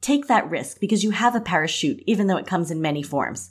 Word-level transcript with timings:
Take 0.00 0.28
that 0.28 0.48
risk 0.48 0.80
because 0.80 1.04
you 1.04 1.10
have 1.10 1.34
a 1.34 1.40
parachute, 1.40 2.02
even 2.06 2.26
though 2.26 2.38
it 2.38 2.46
comes 2.46 2.70
in 2.70 2.80
many 2.80 3.02
forms. 3.02 3.50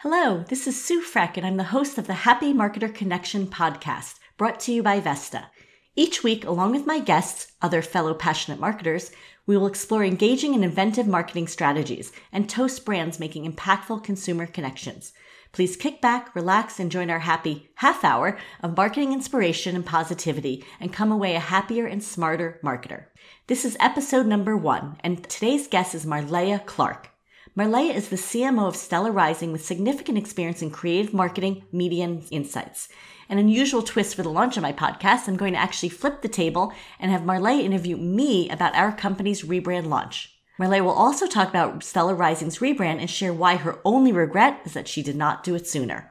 Hello, 0.00 0.44
this 0.48 0.66
is 0.66 0.84
Sue 0.84 1.02
Frech, 1.02 1.38
and 1.38 1.46
I'm 1.46 1.56
the 1.56 1.64
host 1.64 1.96
of 1.96 2.06
the 2.06 2.12
Happy 2.12 2.52
Marketer 2.52 2.94
Connection 2.94 3.46
podcast, 3.46 4.16
brought 4.36 4.60
to 4.60 4.72
you 4.72 4.82
by 4.82 5.00
Vesta. 5.00 5.46
Each 5.94 6.22
week, 6.22 6.44
along 6.44 6.72
with 6.72 6.84
my 6.84 6.98
guests, 6.98 7.52
other 7.62 7.80
fellow 7.80 8.12
passionate 8.12 8.60
marketers, 8.60 9.10
we 9.46 9.56
will 9.56 9.66
explore 9.66 10.04
engaging 10.04 10.54
and 10.54 10.62
inventive 10.62 11.06
marketing 11.06 11.48
strategies 11.48 12.12
and 12.32 12.50
toast 12.50 12.84
brands 12.84 13.18
making 13.18 13.50
impactful 13.50 14.04
consumer 14.04 14.46
connections. 14.46 15.14
Please 15.56 15.74
kick 15.74 16.02
back, 16.02 16.34
relax, 16.34 16.78
and 16.78 16.92
join 16.92 17.08
our 17.08 17.20
happy 17.20 17.70
half 17.76 18.04
hour 18.04 18.36
of 18.62 18.76
marketing 18.76 19.14
inspiration 19.14 19.74
and 19.74 19.86
positivity 19.86 20.62
and 20.78 20.92
come 20.92 21.10
away 21.10 21.34
a 21.34 21.40
happier 21.40 21.86
and 21.86 22.04
smarter 22.04 22.60
marketer. 22.62 23.06
This 23.46 23.64
is 23.64 23.74
episode 23.80 24.26
number 24.26 24.54
one, 24.54 24.98
and 25.00 25.26
today's 25.26 25.66
guest 25.66 25.94
is 25.94 26.04
Marleah 26.04 26.66
Clark. 26.66 27.08
Marleah 27.56 27.94
is 27.94 28.10
the 28.10 28.16
CMO 28.16 28.68
of 28.68 28.76
Stella 28.76 29.10
Rising 29.10 29.50
with 29.50 29.64
significant 29.64 30.18
experience 30.18 30.60
in 30.60 30.70
creative 30.70 31.14
marketing, 31.14 31.64
media, 31.72 32.04
and 32.04 32.28
insights. 32.30 32.90
An 33.30 33.38
unusual 33.38 33.80
twist 33.80 34.14
for 34.14 34.22
the 34.22 34.28
launch 34.28 34.58
of 34.58 34.62
my 34.62 34.74
podcast, 34.74 35.26
I'm 35.26 35.38
going 35.38 35.54
to 35.54 35.58
actually 35.58 35.88
flip 35.88 36.20
the 36.20 36.28
table 36.28 36.74
and 37.00 37.10
have 37.10 37.22
Marleah 37.22 37.62
interview 37.62 37.96
me 37.96 38.50
about 38.50 38.74
our 38.74 38.92
company's 38.92 39.40
rebrand 39.40 39.86
launch. 39.86 40.35
Marleah 40.58 40.82
will 40.82 40.90
also 40.90 41.26
talk 41.26 41.50
about 41.50 41.84
Stella 41.84 42.14
Rising's 42.14 42.60
rebrand 42.60 42.98
and 42.98 43.10
share 43.10 43.34
why 43.34 43.56
her 43.56 43.78
only 43.84 44.10
regret 44.10 44.62
is 44.64 44.72
that 44.72 44.88
she 44.88 45.02
did 45.02 45.14
not 45.14 45.44
do 45.44 45.54
it 45.54 45.66
sooner. 45.66 46.10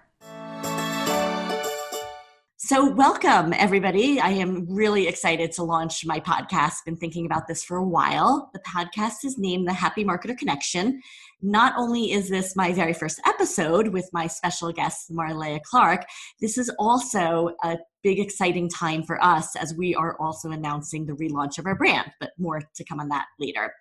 So, 2.58 2.88
welcome 2.92 3.54
everybody. 3.54 4.20
I 4.20 4.30
am 4.30 4.68
really 4.68 5.08
excited 5.08 5.52
to 5.54 5.64
launch 5.64 6.06
my 6.06 6.20
podcast. 6.20 6.74
Been 6.86 6.96
thinking 6.96 7.26
about 7.26 7.48
this 7.48 7.64
for 7.64 7.78
a 7.78 7.84
while. 7.84 8.52
The 8.54 8.60
podcast 8.60 9.24
is 9.24 9.38
named 9.38 9.68
The 9.68 9.74
Happy 9.74 10.04
Marketer 10.04 10.38
Connection. 10.38 11.02
Not 11.42 11.74
only 11.76 12.12
is 12.12 12.30
this 12.30 12.56
my 12.56 12.72
very 12.72 12.94
first 12.94 13.20
episode 13.26 13.90
with 13.90 14.10
my 14.14 14.28
special 14.28 14.72
guest, 14.72 15.12
Marleah 15.12 15.62
Clark, 15.64 16.06
this 16.40 16.58
is 16.58 16.72
also 16.78 17.50
a 17.64 17.78
big, 18.04 18.20
exciting 18.20 18.70
time 18.70 19.04
for 19.04 19.24
us 19.24 19.56
as 19.56 19.74
we 19.76 19.96
are 19.96 20.16
also 20.20 20.52
announcing 20.52 21.06
the 21.06 21.14
relaunch 21.14 21.58
of 21.58 21.66
our 21.66 21.76
brand, 21.76 22.12
but 22.20 22.32
more 22.38 22.62
to 22.76 22.84
come 22.84 23.00
on 23.00 23.10
that 23.10 23.26
later. 23.40 23.74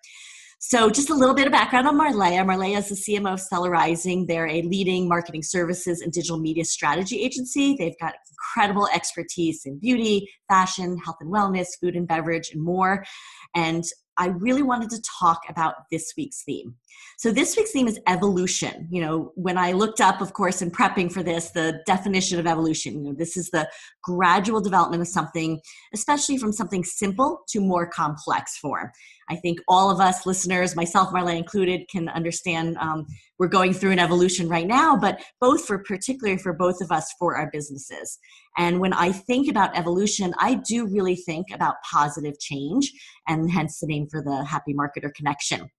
So, 0.59 0.89
just 0.89 1.09
a 1.09 1.13
little 1.13 1.35
bit 1.35 1.47
of 1.47 1.51
background 1.51 1.87
on 1.87 1.95
Marleah. 1.95 2.45
Marleah 2.45 2.77
is 2.77 2.89
the 2.89 2.95
CMO 2.95 3.33
of 3.33 3.39
Stella 3.39 3.69
Rising. 3.69 4.25
They're 4.25 4.47
a 4.47 4.61
leading 4.61 5.07
marketing 5.07 5.43
services 5.43 6.01
and 6.01 6.11
digital 6.11 6.39
media 6.39 6.63
strategy 6.65 7.21
agency. 7.21 7.75
They've 7.77 7.97
got 8.01 8.15
incredible 8.31 8.87
expertise 8.93 9.63
in 9.65 9.79
beauty, 9.79 10.27
fashion, 10.47 10.97
health 10.97 11.17
and 11.19 11.31
wellness, 11.31 11.67
food 11.79 11.95
and 11.95 12.07
beverage, 12.07 12.51
and 12.53 12.63
more. 12.63 13.05
And 13.53 13.83
I 14.17 14.27
really 14.27 14.63
wanted 14.63 14.89
to 14.91 15.01
talk 15.19 15.41
about 15.49 15.75
this 15.91 16.13
week's 16.17 16.43
theme. 16.43 16.75
So, 17.17 17.31
this 17.31 17.55
week's 17.55 17.71
theme 17.71 17.87
is 17.87 17.99
evolution. 18.07 18.87
You 18.91 19.01
know, 19.01 19.31
when 19.35 19.57
I 19.57 19.71
looked 19.71 20.01
up, 20.01 20.21
of 20.21 20.33
course, 20.33 20.61
in 20.61 20.69
prepping 20.69 21.11
for 21.11 21.23
this, 21.23 21.51
the 21.51 21.81
definition 21.85 22.39
of 22.39 22.47
evolution, 22.47 23.05
you 23.05 23.11
know, 23.11 23.15
this 23.17 23.37
is 23.37 23.49
the 23.49 23.69
gradual 24.03 24.61
development 24.61 25.01
of 25.01 25.07
something, 25.07 25.59
especially 25.93 26.37
from 26.37 26.51
something 26.51 26.83
simple 26.83 27.39
to 27.49 27.59
more 27.59 27.87
complex 27.87 28.57
form. 28.57 28.91
I 29.29 29.37
think 29.37 29.59
all 29.67 29.89
of 29.89 29.99
us 29.99 30.25
listeners, 30.25 30.75
myself, 30.75 31.09
Marleah 31.09 31.37
included, 31.37 31.87
can 31.89 32.09
understand 32.09 32.77
um, 32.77 33.05
we're 33.39 33.47
going 33.47 33.73
through 33.73 33.91
an 33.91 33.99
evolution 33.99 34.47
right 34.47 34.67
now, 34.67 34.95
but 34.95 35.21
both 35.41 35.65
for 35.65 35.79
particularly 35.79 36.37
for 36.37 36.53
both 36.53 36.81
of 36.81 36.91
us 36.91 37.11
for 37.17 37.35
our 37.35 37.49
businesses. 37.51 38.19
And 38.57 38.79
when 38.79 38.93
I 38.93 39.11
think 39.11 39.49
about 39.49 39.77
evolution, 39.77 40.33
I 40.39 40.55
do 40.55 40.85
really 40.85 41.15
think 41.15 41.47
about 41.53 41.75
positive 41.89 42.39
change, 42.39 42.91
and 43.27 43.49
hence 43.49 43.79
the 43.79 43.87
name 43.87 44.07
for 44.09 44.21
the 44.21 44.43
Happy 44.43 44.73
Marketer 44.73 45.13
Connection. 45.13 45.69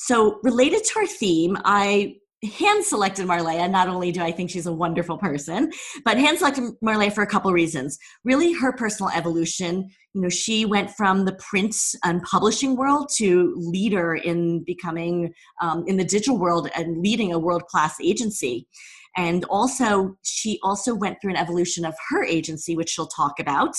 So, 0.00 0.38
related 0.44 0.84
to 0.84 1.00
our 1.00 1.06
theme, 1.08 1.56
I 1.64 2.18
hand 2.56 2.84
selected 2.84 3.26
Marleah. 3.26 3.68
Not 3.68 3.88
only 3.88 4.12
do 4.12 4.22
I 4.22 4.30
think 4.30 4.48
she's 4.48 4.66
a 4.66 4.72
wonderful 4.72 5.18
person, 5.18 5.72
but 6.04 6.16
hand 6.16 6.38
selected 6.38 6.72
Marleah 6.84 7.12
for 7.12 7.22
a 7.22 7.26
couple 7.26 7.52
reasons. 7.52 7.98
Really, 8.22 8.52
her 8.52 8.72
personal 8.72 9.10
evolution. 9.10 9.90
You 10.14 10.20
know, 10.20 10.28
she 10.28 10.64
went 10.64 10.92
from 10.92 11.24
the 11.24 11.34
print 11.34 11.74
and 12.04 12.22
publishing 12.22 12.76
world 12.76 13.10
to 13.16 13.52
leader 13.56 14.14
in 14.14 14.62
becoming 14.62 15.34
um, 15.60 15.82
in 15.88 15.96
the 15.96 16.04
digital 16.04 16.38
world 16.38 16.70
and 16.76 17.02
leading 17.02 17.32
a 17.32 17.38
world 17.40 17.66
class 17.66 17.96
agency. 18.00 18.68
And 19.16 19.44
also, 19.46 20.16
she 20.22 20.60
also 20.62 20.94
went 20.94 21.20
through 21.20 21.32
an 21.32 21.36
evolution 21.36 21.84
of 21.84 21.96
her 22.10 22.24
agency, 22.24 22.76
which 22.76 22.90
she'll 22.90 23.08
talk 23.08 23.40
about. 23.40 23.74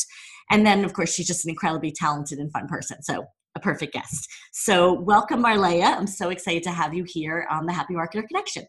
And 0.51 0.65
then, 0.65 0.83
of 0.83 0.91
course, 0.91 1.13
she's 1.13 1.27
just 1.27 1.45
an 1.45 1.49
incredibly 1.49 1.93
talented 1.93 2.39
and 2.39 2.51
fun 2.51 2.67
person. 2.67 3.01
So 3.03 3.25
a 3.59 3.61
perfect 3.61 3.93
guest. 3.93 4.29
So, 4.51 4.93
welcome, 4.93 5.43
Marleah. 5.43 5.97
I'm 5.97 6.07
so 6.07 6.29
excited 6.29 6.63
to 6.63 6.71
have 6.71 6.93
you 6.93 7.03
here 7.03 7.47
on 7.49 7.65
the 7.65 7.73
Happy 7.73 7.93
Marketer 7.93 8.27
Connection. 8.27 8.65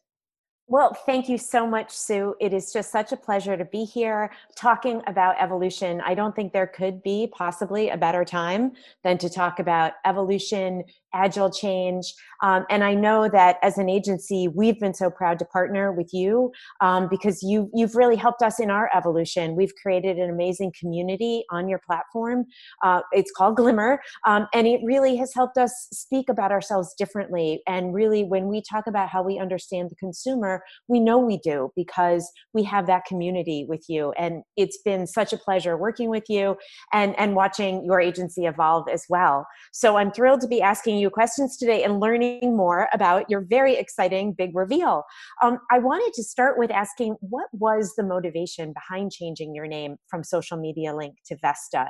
Well, 0.66 0.94
thank 1.04 1.28
you 1.28 1.36
so 1.36 1.66
much, 1.66 1.90
Sue. 1.90 2.36
It 2.40 2.52
is 2.52 2.72
just 2.72 2.92
such 2.92 3.10
a 3.10 3.16
pleasure 3.16 3.56
to 3.56 3.64
be 3.64 3.84
here 3.84 4.30
talking 4.54 5.02
about 5.08 5.34
evolution. 5.40 6.00
I 6.00 6.14
don't 6.14 6.34
think 6.34 6.52
there 6.52 6.68
could 6.68 7.02
be 7.02 7.28
possibly 7.32 7.88
a 7.88 7.96
better 7.96 8.24
time 8.24 8.72
than 9.02 9.18
to 9.18 9.28
talk 9.28 9.58
about 9.58 9.94
evolution, 10.06 10.84
agile 11.15 11.50
change. 11.50 12.12
Um, 12.43 12.65
and 12.71 12.82
I 12.82 12.94
know 12.94 13.28
that 13.28 13.56
as 13.62 13.78
an 13.78 13.88
agency, 13.88 14.48
we've 14.48 14.78
been 14.81 14.94
so 14.94 15.10
proud 15.10 15.38
to 15.41 15.44
partner 15.44 15.93
with 15.93 16.12
you 16.12 16.53
um, 16.81 17.09
because 17.10 17.43
you, 17.43 17.71
you've 17.75 17.94
really 17.94 18.16
helped 18.16 18.43
us 18.43 18.59
in 18.59 18.71
our 18.71 18.91
evolution. 18.94 19.56
We've 19.56 19.75
created 19.75 20.19
an 20.19 20.31
amazing 20.31 20.72
community 20.78 21.44
on 21.50 21.69
your 21.69 21.81
platform. 21.87 22.47
Uh, 22.82 23.00
it's 23.12 23.31
called 23.31 23.56
Glimmer, 23.56 24.00
um, 24.26 24.47
and 24.54 24.66
it 24.66 24.81
really 24.84 25.16
has 25.16 25.34
helped 25.34 25.59
us 25.59 25.88
speak 25.93 26.28
about 26.28 26.53
ourselves 26.53 26.94
differently. 26.97 27.62
And 27.66 27.94
really, 27.94 28.25
when 28.25 28.49
we 28.49 28.62
talk 28.62 28.87
about 28.87 29.09
how 29.09 29.22
we 29.22 29.38
understand 29.38 29.91
the 29.91 29.97
consumer, 29.97 30.62
we 30.88 31.00
know 31.00 31.19
we 31.19 31.38
do 31.38 31.70
because 31.76 32.31
we 32.54 32.62
have 32.65 32.87
that 32.87 33.04
community 33.04 33.66
with 33.69 33.84
you. 33.88 34.12
And 34.12 34.43
it's 34.56 34.78
been 34.84 35.06
such 35.06 35.32
a 35.32 35.37
pleasure 35.37 35.76
working 35.76 36.09
with 36.09 36.25
you 36.28 36.56
and, 36.93 37.19
and 37.19 37.34
watching 37.34 37.84
your 37.84 38.00
agency 38.00 38.47
evolve 38.47 38.88
as 38.93 39.04
well. 39.09 39.47
So 39.72 39.97
I'm 39.97 40.10
thrilled 40.10 40.41
to 40.43 40.49
be 40.49 40.62
asking 40.62 40.99
you 41.00 41.11
questions 41.11 41.56
today 41.56 41.83
and 41.83 42.00
learning 42.00 42.56
more 42.56 42.88
about 42.93 43.28
your 43.28 43.41
very 43.41 43.77
exciting 43.77 44.33
big 44.33 44.55
reveal. 44.55 45.05
Um, 45.43 45.59
I 45.71 45.78
wanted 45.78 46.12
to 46.15 46.22
start 46.22 46.59
with 46.59 46.71
asking 46.71 47.16
what 47.21 47.49
was 47.53 47.94
the 47.97 48.05
motivation 48.05 48.72
behind 48.72 49.12
changing 49.12 49.55
your 49.55 49.66
name 49.66 49.97
from 50.09 50.22
Social 50.22 50.56
Media 50.56 50.94
Link 50.94 51.16
to 51.27 51.37
Vesta? 51.43 51.88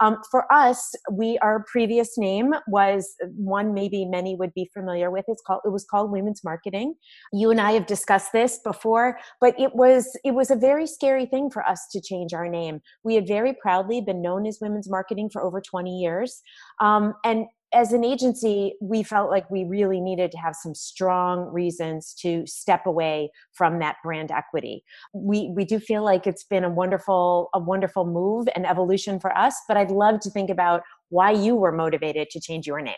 Um, 0.00 0.18
for 0.30 0.50
us, 0.52 0.94
we 1.10 1.38
our 1.38 1.64
previous 1.70 2.16
name 2.18 2.54
was 2.68 3.14
one 3.36 3.74
maybe 3.74 4.04
many 4.04 4.36
would 4.36 4.54
be 4.54 4.70
familiar 4.72 5.10
with. 5.10 5.24
It's 5.28 5.42
called 5.46 5.60
it 5.64 5.70
was 5.70 5.84
called 5.84 6.10
Women's 6.10 6.42
Marketing. 6.44 6.94
You 7.32 7.50
and 7.50 7.60
I 7.60 7.72
have 7.72 7.86
discussed 7.86 8.32
this 8.32 8.58
before, 8.64 9.18
but 9.40 9.58
it 9.58 9.74
was 9.74 10.08
it 10.24 10.32
was 10.32 10.50
a 10.50 10.56
very 10.56 10.86
scary 10.86 11.26
thing 11.26 11.50
for 11.50 11.66
us 11.66 11.86
to 11.92 12.00
change 12.00 12.32
our 12.32 12.48
name. 12.48 12.80
We 13.04 13.14
had 13.14 13.26
very 13.26 13.54
proudly 13.60 14.00
been 14.00 14.22
known 14.22 14.46
as 14.46 14.58
Women's 14.60 14.88
Marketing 14.88 15.30
for 15.30 15.42
over 15.42 15.60
20 15.60 15.90
years, 15.98 16.42
um, 16.80 17.14
and 17.24 17.46
as 17.72 17.92
an 17.92 18.04
agency, 18.04 18.74
we 18.80 19.02
felt 19.02 19.30
like 19.30 19.50
we 19.50 19.64
really 19.64 20.00
needed 20.00 20.30
to 20.32 20.38
have 20.38 20.54
some 20.54 20.74
strong 20.74 21.50
reasons 21.52 22.14
to 22.20 22.46
step 22.46 22.86
away 22.86 23.30
from 23.52 23.78
that 23.78 23.96
brand 24.04 24.30
equity. 24.30 24.84
We 25.14 25.52
we 25.54 25.64
do 25.64 25.78
feel 25.78 26.04
like 26.04 26.26
it's 26.26 26.44
been 26.44 26.64
a 26.64 26.70
wonderful 26.70 27.48
a 27.54 27.58
wonderful 27.58 28.04
move 28.04 28.48
and 28.54 28.66
evolution 28.66 29.18
for 29.18 29.36
us, 29.36 29.54
but 29.68 29.76
I'd 29.76 29.90
love 29.90 30.20
to 30.20 30.30
think 30.30 30.50
about 30.50 30.82
why 31.08 31.30
you 31.32 31.54
were 31.54 31.72
motivated 31.72 32.30
to 32.30 32.40
change 32.40 32.66
your 32.66 32.80
name. 32.80 32.94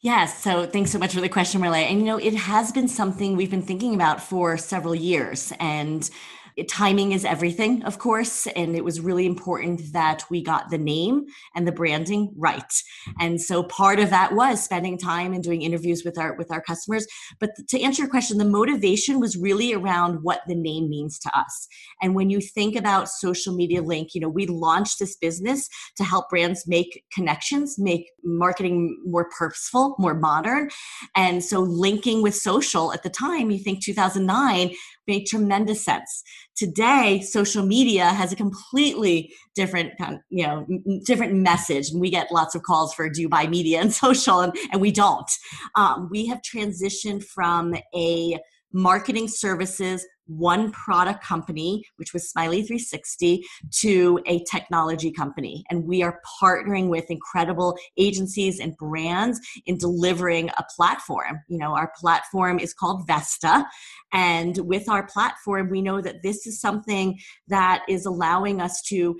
Yes. 0.00 0.42
So 0.42 0.66
thanks 0.66 0.90
so 0.90 0.98
much 0.98 1.14
for 1.14 1.20
the 1.20 1.28
question, 1.28 1.60
Marleah. 1.60 1.88
And 1.88 2.00
you 2.00 2.04
know, 2.04 2.18
it 2.18 2.34
has 2.34 2.72
been 2.72 2.88
something 2.88 3.36
we've 3.36 3.50
been 3.50 3.62
thinking 3.62 3.94
about 3.94 4.20
for 4.20 4.56
several 4.58 4.96
years. 4.96 5.52
And 5.60 6.08
timing 6.68 7.12
is 7.12 7.24
everything, 7.24 7.82
of 7.84 7.98
course, 7.98 8.46
and 8.48 8.76
it 8.76 8.84
was 8.84 9.00
really 9.00 9.26
important 9.26 9.92
that 9.92 10.24
we 10.30 10.42
got 10.42 10.70
the 10.70 10.78
name 10.78 11.26
and 11.54 11.66
the 11.66 11.72
branding 11.72 12.32
right. 12.36 12.60
Mm-hmm. 12.60 13.12
And 13.20 13.40
so 13.40 13.62
part 13.62 13.98
of 13.98 14.10
that 14.10 14.34
was 14.34 14.62
spending 14.62 14.98
time 14.98 15.32
and 15.32 15.42
doing 15.42 15.62
interviews 15.62 16.04
with 16.04 16.18
our 16.18 16.34
with 16.36 16.50
our 16.50 16.62
customers. 16.62 17.06
But 17.40 17.50
to 17.68 17.80
answer 17.80 18.02
your 18.02 18.10
question, 18.10 18.38
the 18.38 18.44
motivation 18.44 19.20
was 19.20 19.36
really 19.36 19.72
around 19.72 20.22
what 20.22 20.42
the 20.46 20.54
name 20.54 20.88
means 20.88 21.18
to 21.20 21.38
us. 21.38 21.68
And 22.00 22.14
when 22.14 22.30
you 22.30 22.40
think 22.40 22.76
about 22.76 23.08
social 23.08 23.54
media 23.54 23.82
link, 23.82 24.14
you 24.14 24.20
know, 24.20 24.28
we 24.28 24.46
launched 24.46 24.98
this 24.98 25.16
business 25.16 25.68
to 25.96 26.04
help 26.04 26.28
brands 26.30 26.66
make 26.66 27.04
connections, 27.12 27.76
make 27.78 28.11
marketing 28.24 29.00
more 29.04 29.28
purposeful, 29.36 29.94
more 29.98 30.14
modern. 30.14 30.70
And 31.16 31.42
so 31.42 31.60
linking 31.60 32.22
with 32.22 32.34
social 32.34 32.92
at 32.92 33.02
the 33.02 33.10
time, 33.10 33.50
you 33.50 33.58
think 33.58 33.82
2009 33.82 34.74
made 35.06 35.26
tremendous 35.26 35.84
sense. 35.84 36.22
Today, 36.56 37.20
social 37.20 37.64
media 37.64 38.06
has 38.06 38.32
a 38.32 38.36
completely 38.36 39.32
different 39.54 39.92
kind 39.98 40.14
of, 40.16 40.20
you 40.30 40.46
know, 40.46 40.66
different 41.04 41.34
message. 41.34 41.90
And 41.90 42.00
we 42.00 42.10
get 42.10 42.30
lots 42.30 42.54
of 42.54 42.62
calls 42.62 42.94
for 42.94 43.08
do 43.08 43.20
you 43.20 43.28
buy 43.28 43.46
media 43.46 43.80
and 43.80 43.92
social, 44.04 44.40
and, 44.40 44.54
and 44.70 44.80
we 44.80 44.92
don't. 44.92 45.30
Um, 45.74 46.08
we 46.10 46.26
have 46.26 46.40
transitioned 46.42 47.24
from 47.24 47.74
a 47.94 48.38
marketing 48.72 49.28
services 49.28 50.06
one 50.26 50.70
product 50.72 51.24
company, 51.24 51.84
which 51.96 52.12
was 52.12 52.30
Smiley 52.30 52.62
360, 52.62 53.44
to 53.80 54.20
a 54.26 54.42
technology 54.44 55.10
company. 55.10 55.64
And 55.70 55.84
we 55.84 56.02
are 56.02 56.20
partnering 56.40 56.88
with 56.88 57.10
incredible 57.10 57.76
agencies 57.96 58.60
and 58.60 58.76
brands 58.76 59.40
in 59.66 59.78
delivering 59.78 60.50
a 60.50 60.64
platform. 60.76 61.40
You 61.48 61.58
know, 61.58 61.74
our 61.74 61.92
platform 61.98 62.58
is 62.58 62.72
called 62.72 63.06
Vesta. 63.06 63.66
And 64.12 64.58
with 64.58 64.88
our 64.88 65.06
platform, 65.06 65.70
we 65.70 65.82
know 65.82 66.00
that 66.00 66.22
this 66.22 66.46
is 66.46 66.60
something 66.60 67.18
that 67.48 67.82
is 67.88 68.06
allowing 68.06 68.60
us 68.60 68.80
to 68.88 69.16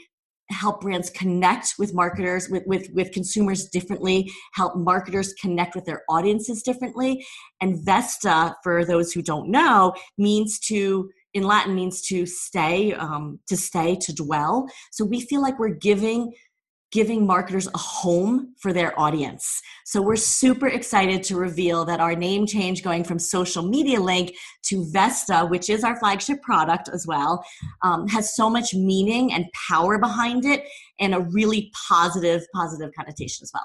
help 0.52 0.80
brands 0.80 1.10
connect 1.10 1.74
with 1.78 1.94
marketers 1.94 2.48
with, 2.48 2.62
with 2.66 2.88
with 2.92 3.12
consumers 3.12 3.68
differently 3.68 4.30
help 4.54 4.76
marketers 4.76 5.32
connect 5.34 5.74
with 5.74 5.84
their 5.84 6.02
audiences 6.08 6.62
differently. 6.62 7.24
And 7.60 7.84
vesta 7.84 8.54
for 8.62 8.84
those 8.84 9.12
who 9.12 9.22
don't 9.22 9.48
know 9.50 9.94
means 10.18 10.58
to 10.60 11.10
in 11.34 11.44
latin 11.44 11.74
means 11.74 12.02
to 12.02 12.26
stay 12.26 12.92
um, 12.92 13.38
to 13.48 13.56
stay 13.56 13.96
to 13.96 14.14
dwell. 14.14 14.66
So 14.90 15.04
we 15.04 15.20
feel 15.20 15.40
like 15.40 15.58
we're 15.58 15.70
giving 15.70 16.32
giving 16.92 17.26
marketers 17.26 17.66
a 17.74 17.78
home 17.78 18.54
for 18.58 18.72
their 18.72 18.98
audience. 19.00 19.60
So 19.84 20.00
we're 20.02 20.16
super 20.16 20.68
excited 20.68 21.22
to 21.24 21.36
reveal 21.36 21.84
that 21.86 22.00
our 22.00 22.14
name 22.14 22.46
change 22.46 22.84
going 22.84 23.02
from 23.02 23.18
Social 23.18 23.62
Media 23.62 23.98
Link 23.98 24.34
to 24.64 24.84
Vesta, 24.92 25.46
which 25.46 25.70
is 25.70 25.84
our 25.84 25.98
flagship 25.98 26.40
product 26.42 26.90
as 26.92 27.06
well, 27.06 27.44
um, 27.82 28.06
has 28.08 28.36
so 28.36 28.48
much 28.48 28.74
meaning 28.74 29.32
and 29.32 29.46
power 29.68 29.98
behind 29.98 30.44
it 30.44 30.68
and 31.00 31.14
a 31.14 31.20
really 31.20 31.72
positive, 31.88 32.42
positive 32.54 32.90
connotation 32.94 33.42
as 33.42 33.50
well. 33.54 33.64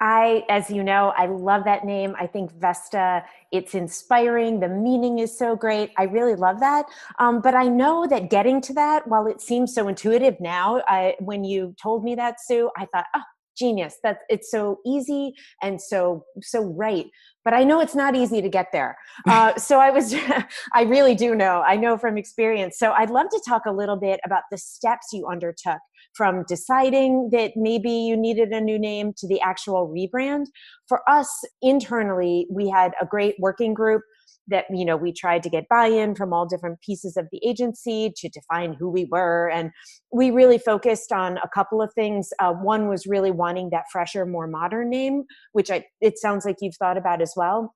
I, 0.00 0.44
as 0.48 0.70
you 0.70 0.82
know, 0.82 1.12
I 1.16 1.26
love 1.26 1.64
that 1.64 1.84
name. 1.84 2.14
I 2.18 2.26
think 2.26 2.52
Vesta, 2.52 3.24
it's 3.52 3.74
inspiring. 3.74 4.60
The 4.60 4.68
meaning 4.68 5.18
is 5.18 5.36
so 5.36 5.56
great. 5.56 5.90
I 5.96 6.04
really 6.04 6.34
love 6.34 6.60
that. 6.60 6.86
Um, 7.18 7.40
but 7.40 7.54
I 7.54 7.68
know 7.68 8.06
that 8.06 8.30
getting 8.30 8.60
to 8.62 8.74
that, 8.74 9.06
while 9.06 9.26
it 9.26 9.40
seems 9.40 9.74
so 9.74 9.88
intuitive 9.88 10.38
now, 10.40 10.82
I, 10.86 11.16
when 11.20 11.44
you 11.44 11.74
told 11.82 12.04
me 12.04 12.14
that, 12.16 12.40
Sue, 12.40 12.70
I 12.76 12.86
thought, 12.86 13.06
oh, 13.14 13.22
genius. 13.56 13.96
That 14.02 14.18
it's 14.28 14.50
so 14.50 14.80
easy 14.84 15.34
and 15.62 15.80
so 15.80 16.24
so 16.42 16.62
right. 16.62 17.06
But 17.44 17.54
I 17.54 17.64
know 17.64 17.80
it's 17.80 17.94
not 17.94 18.14
easy 18.14 18.42
to 18.42 18.48
get 18.48 18.68
there. 18.72 18.96
Uh, 19.26 19.56
so 19.56 19.80
I 19.80 19.90
was, 19.90 20.14
I 20.72 20.82
really 20.82 21.14
do 21.14 21.34
know. 21.34 21.62
I 21.66 21.76
know 21.76 21.98
from 21.98 22.16
experience. 22.16 22.78
So 22.78 22.92
I'd 22.92 23.10
love 23.10 23.28
to 23.30 23.40
talk 23.46 23.62
a 23.66 23.72
little 23.72 23.96
bit 23.96 24.20
about 24.24 24.42
the 24.50 24.58
steps 24.58 25.08
you 25.12 25.26
undertook 25.26 25.78
from 26.16 26.44
deciding 26.48 27.30
that 27.32 27.52
maybe 27.56 27.90
you 27.90 28.16
needed 28.16 28.50
a 28.50 28.60
new 28.60 28.78
name 28.78 29.12
to 29.18 29.28
the 29.28 29.40
actual 29.40 29.88
rebrand. 29.88 30.46
For 30.88 31.00
us 31.08 31.28
internally, 31.62 32.46
we 32.50 32.68
had 32.68 32.92
a 33.00 33.06
great 33.06 33.36
working 33.38 33.74
group 33.74 34.02
that 34.48 34.64
you 34.70 34.84
know 34.84 34.96
we 34.96 35.12
tried 35.12 35.42
to 35.42 35.50
get 35.50 35.68
buy-in 35.68 36.14
from 36.14 36.32
all 36.32 36.46
different 36.46 36.80
pieces 36.80 37.16
of 37.16 37.26
the 37.32 37.40
agency 37.44 38.12
to 38.16 38.28
define 38.28 38.74
who 38.78 38.88
we 38.88 39.08
were. 39.10 39.50
And 39.50 39.72
we 40.12 40.30
really 40.30 40.58
focused 40.58 41.10
on 41.10 41.38
a 41.38 41.48
couple 41.52 41.82
of 41.82 41.92
things. 41.94 42.30
Uh, 42.38 42.52
one 42.52 42.88
was 42.88 43.06
really 43.06 43.32
wanting 43.32 43.70
that 43.70 43.84
fresher 43.90 44.24
more 44.24 44.46
modern 44.46 44.88
name 44.90 45.24
which 45.52 45.70
I, 45.70 45.84
it 46.00 46.18
sounds 46.18 46.44
like 46.44 46.56
you've 46.60 46.76
thought 46.76 46.96
about 46.96 47.22
as 47.22 47.32
well 47.36 47.74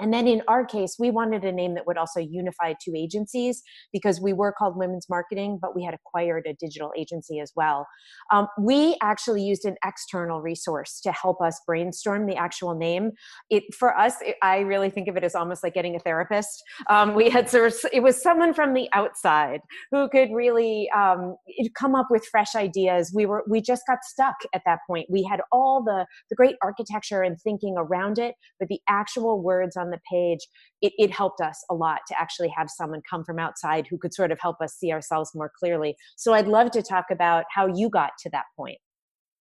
and 0.00 0.12
then 0.12 0.26
in 0.26 0.42
our 0.48 0.64
case, 0.64 0.96
we 0.98 1.10
wanted 1.10 1.44
a 1.44 1.52
name 1.52 1.74
that 1.74 1.86
would 1.86 1.98
also 1.98 2.20
unify 2.20 2.74
two 2.82 2.94
agencies 2.96 3.62
because 3.92 4.20
we 4.20 4.32
were 4.32 4.52
called 4.52 4.76
Women's 4.76 5.08
Marketing, 5.08 5.58
but 5.60 5.76
we 5.76 5.84
had 5.84 5.94
acquired 5.94 6.46
a 6.46 6.54
digital 6.54 6.90
agency 6.96 7.40
as 7.40 7.52
well. 7.54 7.86
Um, 8.32 8.48
we 8.58 8.96
actually 9.02 9.42
used 9.42 9.64
an 9.64 9.76
external 9.84 10.40
resource 10.40 11.00
to 11.02 11.12
help 11.12 11.40
us 11.40 11.60
brainstorm 11.66 12.26
the 12.26 12.36
actual 12.36 12.74
name. 12.74 13.12
It 13.50 13.74
for 13.74 13.96
us, 13.96 14.14
it, 14.22 14.36
I 14.42 14.60
really 14.60 14.90
think 14.90 15.08
of 15.08 15.16
it 15.16 15.24
as 15.24 15.34
almost 15.34 15.62
like 15.62 15.74
getting 15.74 15.96
a 15.96 15.98
therapist. 15.98 16.62
Um, 16.88 17.14
we 17.14 17.30
had 17.30 17.48
sort 17.48 17.72
of, 17.72 17.78
it 17.92 18.00
was 18.00 18.20
someone 18.20 18.54
from 18.54 18.74
the 18.74 18.88
outside 18.92 19.60
who 19.90 20.08
could 20.08 20.30
really 20.32 20.88
um, 20.90 21.36
come 21.74 21.94
up 21.94 22.06
with 22.10 22.24
fresh 22.30 22.54
ideas. 22.54 23.12
We 23.14 23.26
were 23.26 23.44
we 23.48 23.60
just 23.60 23.82
got 23.86 23.98
stuck 24.04 24.36
at 24.54 24.62
that 24.66 24.80
point. 24.86 25.06
We 25.10 25.22
had 25.22 25.40
all 25.52 25.82
the 25.82 26.06
the 26.30 26.36
great 26.36 26.56
architecture 26.62 27.22
and 27.22 27.38
thinking 27.40 27.74
around 27.76 28.18
it, 28.18 28.34
but 28.58 28.68
the 28.68 28.80
actual 28.88 29.42
words 29.42 29.76
on 29.76 29.89
the 29.90 30.00
page, 30.10 30.46
it, 30.82 30.92
it 30.98 31.10
helped 31.10 31.40
us 31.40 31.64
a 31.70 31.74
lot 31.74 32.00
to 32.08 32.20
actually 32.20 32.52
have 32.56 32.68
someone 32.70 33.02
come 33.08 33.24
from 33.24 33.38
outside 33.38 33.86
who 33.88 33.98
could 33.98 34.14
sort 34.14 34.32
of 34.32 34.38
help 34.40 34.60
us 34.60 34.74
see 34.74 34.92
ourselves 34.92 35.30
more 35.34 35.50
clearly. 35.58 35.96
So 36.16 36.34
I'd 36.34 36.48
love 36.48 36.70
to 36.72 36.82
talk 36.82 37.06
about 37.10 37.44
how 37.54 37.66
you 37.66 37.88
got 37.88 38.12
to 38.20 38.30
that 38.30 38.44
point 38.56 38.78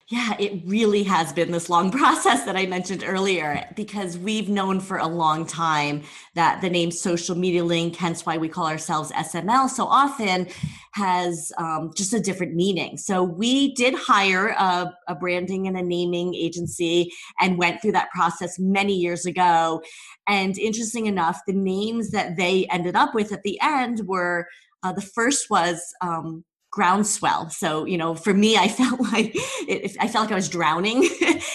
yeah, 0.10 0.36
it 0.40 0.64
really 0.66 1.04
has 1.04 1.32
been 1.32 1.52
this 1.52 1.70
long 1.70 1.92
process 2.00 2.44
that 2.46 2.58
I 2.58 2.66
mentioned 2.66 3.04
earlier 3.06 3.64
because 3.76 4.18
we've 4.18 4.50
known 4.50 4.80
for 4.80 4.98
a 4.98 5.08
long 5.08 5.46
time 5.46 6.02
that 6.34 6.62
the 6.62 6.70
name 6.70 6.90
social 6.90 7.36
media 7.36 7.64
link, 7.64 7.96
hence 7.96 8.26
why 8.26 8.38
we 8.38 8.50
call 8.50 8.66
ourselves 8.66 9.12
SML 9.12 9.70
so 9.70 9.86
often, 9.86 10.48
has 10.94 11.52
um, 11.60 11.92
just 11.96 12.14
a 12.14 12.20
different 12.20 12.56
meaning. 12.56 12.98
So 12.98 13.24
we 13.24 13.76
did 13.76 13.94
hire 13.94 14.48
a, 14.48 14.92
a 15.08 15.14
branding 15.14 15.68
and 15.68 15.78
a 15.78 15.84
naming 15.84 16.34
agency 16.34 17.12
and 17.40 17.60
went 17.60 17.80
through 17.80 17.92
that 17.92 18.10
process 18.10 18.58
many 18.58 18.96
years 18.96 19.28
ago. 19.28 19.84
And 20.28 20.58
interesting 20.58 21.06
enough, 21.06 21.40
the 21.46 21.54
names 21.54 22.10
that 22.12 22.36
they 22.36 22.66
ended 22.72 22.96
up 22.96 23.14
with 23.14 23.32
at 23.32 23.44
the 23.44 23.60
end 23.62 24.08
were 24.08 24.48
uh, 24.82 24.94
the 24.94 25.02
first 25.02 25.50
was 25.50 25.94
um, 26.02 26.44
groundswell. 26.72 27.50
So, 27.50 27.86
you 27.86 27.98
know, 27.98 28.16
for 28.16 28.34
me, 28.34 28.58
I 28.58 28.68
felt 28.80 29.00
like 29.12 29.32
it, 29.34 29.96
I 30.00 30.08
felt 30.08 30.26
like 30.26 30.32
I 30.32 30.36
was 30.36 30.50
drowning. 30.50 31.00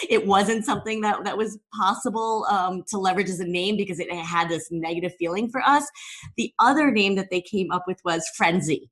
it 0.08 0.26
wasn't 0.26 0.64
something 0.64 1.00
that, 1.02 1.24
that 1.24 1.36
was 1.36 1.58
possible 1.74 2.46
um, 2.50 2.82
to 2.88 2.98
leverage 2.98 3.28
as 3.28 3.40
a 3.40 3.46
name 3.46 3.76
because 3.76 4.00
it 4.00 4.10
had 4.12 4.48
this 4.48 4.68
negative 4.70 5.12
feeling 5.18 5.50
for 5.50 5.60
us. 5.62 5.86
The 6.36 6.52
other 6.58 6.90
name 6.90 7.14
that 7.16 7.30
they 7.30 7.40
came 7.40 7.70
up 7.70 7.84
with 7.86 7.98
was 8.04 8.28
Frenzy. 8.36 8.90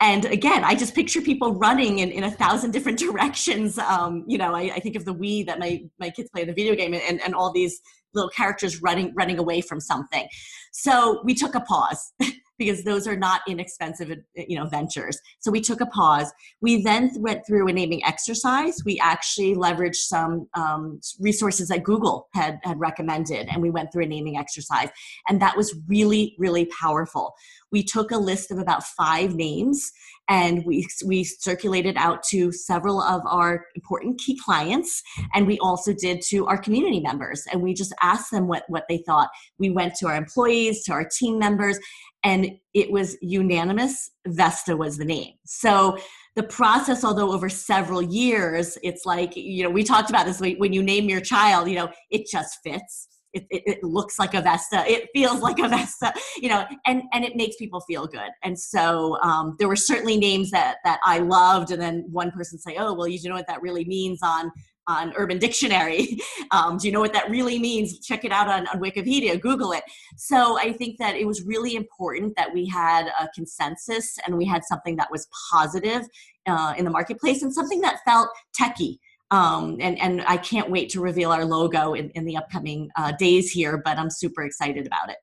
And 0.00 0.24
again, 0.24 0.64
I 0.64 0.74
just 0.74 0.94
picture 0.94 1.20
people 1.20 1.54
running 1.54 2.00
in, 2.00 2.10
in 2.10 2.24
a 2.24 2.30
thousand 2.30 2.72
different 2.72 2.98
directions. 3.10 3.78
Um, 3.78 4.24
you 4.26 4.38
know, 4.38 4.54
I, 4.54 4.72
I, 4.74 4.80
think 4.80 4.96
of 4.96 5.04
the 5.04 5.14
Wii 5.14 5.46
that 5.46 5.58
my, 5.58 5.84
my 5.98 6.10
kids 6.10 6.28
play 6.30 6.42
in 6.42 6.48
the 6.48 6.54
video 6.54 6.74
game 6.74 6.94
and, 6.94 7.22
and 7.22 7.34
all 7.34 7.52
these 7.52 7.80
little 8.12 8.30
characters 8.30 8.82
running 8.82 9.12
running 9.14 9.38
away 9.38 9.60
from 9.60 9.80
something. 9.80 10.26
So 10.72 11.20
we 11.24 11.34
took 11.34 11.54
a 11.54 11.60
pause 11.60 12.12
because 12.58 12.84
those 12.84 13.06
are 13.06 13.16
not 13.16 13.40
inexpensive 13.48 14.12
you 14.34 14.56
know 14.56 14.66
ventures. 14.66 15.18
So 15.40 15.50
we 15.50 15.60
took 15.60 15.80
a 15.80 15.86
pause. 15.86 16.32
We 16.60 16.82
then 16.82 17.10
went 17.18 17.46
through 17.46 17.68
a 17.68 17.72
naming 17.72 18.04
exercise. 18.04 18.82
We 18.84 18.98
actually 19.00 19.54
leveraged 19.54 19.96
some 19.96 20.48
um, 20.54 21.00
resources 21.20 21.68
that 21.68 21.82
google 21.82 22.28
had 22.34 22.58
had 22.62 22.78
recommended 22.78 23.48
and 23.50 23.62
we 23.62 23.70
went 23.70 23.92
through 23.92 24.04
a 24.04 24.08
naming 24.08 24.36
exercise. 24.36 24.88
And 25.28 25.40
that 25.42 25.56
was 25.56 25.74
really 25.88 26.34
really 26.38 26.66
powerful. 26.66 27.34
We 27.70 27.82
took 27.82 28.10
a 28.10 28.18
list 28.18 28.50
of 28.50 28.58
about 28.58 28.84
five 28.84 29.34
names 29.34 29.92
and 30.28 30.64
we 30.64 30.86
we 31.04 31.24
circulated 31.24 31.96
out 31.96 32.22
to 32.24 32.52
several 32.52 33.02
of 33.02 33.22
our 33.26 33.66
important 33.74 34.18
key 34.18 34.38
clients 34.42 35.02
and 35.34 35.46
we 35.46 35.58
also 35.58 35.92
did 35.92 36.22
to 36.28 36.46
our 36.46 36.58
community 36.58 37.00
members. 37.00 37.44
And 37.52 37.62
we 37.62 37.74
just 37.74 37.94
asked 38.00 38.30
them 38.30 38.48
what 38.48 38.64
what 38.68 38.84
they 38.88 38.98
thought. 38.98 39.28
We 39.58 39.70
went 39.70 39.94
to 39.96 40.06
our 40.06 40.16
employees 40.16 40.82
to 40.84 40.92
our 40.92 41.04
team 41.04 41.38
members 41.38 41.78
and 42.24 42.58
it 42.72 42.90
was 42.90 43.16
unanimous 43.20 44.10
vesta 44.26 44.76
was 44.76 44.96
the 44.96 45.04
name 45.04 45.34
so 45.44 45.96
the 46.34 46.42
process 46.42 47.04
although 47.04 47.32
over 47.32 47.48
several 47.48 48.02
years 48.02 48.76
it's 48.82 49.06
like 49.06 49.36
you 49.36 49.62
know 49.62 49.70
we 49.70 49.84
talked 49.84 50.10
about 50.10 50.26
this 50.26 50.40
when 50.40 50.72
you 50.72 50.82
name 50.82 51.08
your 51.08 51.20
child 51.20 51.68
you 51.68 51.76
know 51.76 51.88
it 52.10 52.26
just 52.30 52.58
fits 52.64 53.08
it, 53.34 53.46
it, 53.50 53.62
it, 53.66 53.82
looks 53.82 54.18
like 54.18 54.32
a 54.34 54.40
Vesta. 54.40 54.84
It 54.86 55.08
feels 55.12 55.40
like 55.40 55.58
a 55.58 55.68
Vesta, 55.68 56.14
you 56.40 56.48
know, 56.48 56.64
and, 56.86 57.02
and 57.12 57.24
it 57.24 57.36
makes 57.36 57.56
people 57.56 57.80
feel 57.80 58.06
good. 58.06 58.30
And 58.44 58.58
so 58.58 59.18
um, 59.22 59.56
there 59.58 59.68
were 59.68 59.76
certainly 59.76 60.16
names 60.16 60.52
that, 60.52 60.76
that 60.84 61.00
I 61.04 61.18
loved. 61.18 61.72
And 61.72 61.82
then 61.82 62.06
one 62.10 62.30
person 62.30 62.58
say, 62.58 62.76
oh, 62.78 62.94
well, 62.94 63.08
you 63.08 63.18
know 63.28 63.34
what 63.34 63.48
that 63.48 63.60
really 63.60 63.84
means 63.84 64.20
on, 64.22 64.52
on 64.86 65.12
Urban 65.16 65.38
Dictionary. 65.38 66.18
Um, 66.50 66.76
do 66.76 66.86
you 66.86 66.92
know 66.92 67.00
what 67.00 67.12
that 67.14 67.30
really 67.30 67.58
means? 67.58 67.98
Check 68.00 68.24
it 68.24 68.30
out 68.30 68.48
on, 68.48 68.68
on 68.68 68.78
Wikipedia, 68.78 69.40
Google 69.40 69.72
it. 69.72 69.82
So 70.16 70.58
I 70.58 70.72
think 70.72 70.98
that 70.98 71.16
it 71.16 71.26
was 71.26 71.42
really 71.42 71.74
important 71.74 72.36
that 72.36 72.52
we 72.52 72.66
had 72.66 73.06
a 73.06 73.28
consensus 73.34 74.16
and 74.24 74.36
we 74.36 74.44
had 74.44 74.62
something 74.64 74.94
that 74.96 75.08
was 75.10 75.26
positive 75.50 76.02
uh, 76.46 76.74
in 76.76 76.84
the 76.84 76.90
marketplace 76.90 77.42
and 77.42 77.52
something 77.52 77.80
that 77.80 78.00
felt 78.04 78.28
techy 78.54 79.00
um, 79.30 79.78
and, 79.80 79.98
and 80.00 80.22
I 80.26 80.36
can't 80.36 80.70
wait 80.70 80.90
to 80.90 81.00
reveal 81.00 81.32
our 81.32 81.44
logo 81.44 81.94
in, 81.94 82.10
in 82.10 82.24
the 82.24 82.36
upcoming 82.36 82.90
uh, 82.96 83.12
days 83.18 83.50
here, 83.50 83.80
but 83.84 83.98
I'm 83.98 84.10
super 84.10 84.44
excited 84.44 84.86
about 84.86 85.10
it. 85.10 85.16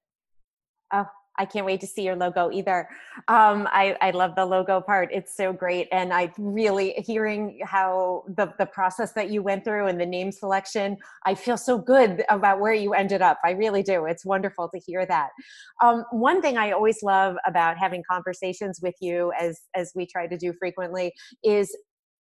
I 1.41 1.45
can't 1.45 1.65
wait 1.65 1.81
to 1.81 1.87
see 1.87 2.03
your 2.03 2.15
logo 2.15 2.51
either. 2.51 2.87
Um, 3.27 3.67
I, 3.71 3.97
I 3.99 4.11
love 4.11 4.35
the 4.35 4.45
logo 4.45 4.79
part. 4.79 5.09
It's 5.11 5.35
so 5.35 5.51
great. 5.51 5.87
And 5.91 6.13
I 6.13 6.31
really 6.37 6.93
hearing 6.97 7.59
how 7.63 8.23
the, 8.27 8.53
the 8.59 8.67
process 8.67 9.13
that 9.13 9.31
you 9.31 9.41
went 9.41 9.63
through 9.63 9.87
and 9.87 9.99
the 9.99 10.05
name 10.05 10.31
selection, 10.31 10.97
I 11.25 11.33
feel 11.33 11.57
so 11.57 11.79
good 11.79 12.23
about 12.29 12.59
where 12.59 12.75
you 12.75 12.93
ended 12.93 13.23
up. 13.23 13.39
I 13.43 13.51
really 13.51 13.81
do. 13.81 14.05
It's 14.05 14.23
wonderful 14.23 14.69
to 14.69 14.79
hear 14.85 15.03
that. 15.07 15.29
Um, 15.81 16.05
one 16.11 16.43
thing 16.43 16.57
I 16.57 16.73
always 16.73 17.01
love 17.01 17.37
about 17.47 17.75
having 17.75 18.03
conversations 18.07 18.79
with 18.83 18.95
you 19.01 19.33
as, 19.39 19.61
as 19.75 19.91
we 19.95 20.05
try 20.05 20.27
to 20.27 20.37
do 20.37 20.53
frequently 20.59 21.11
is 21.43 21.75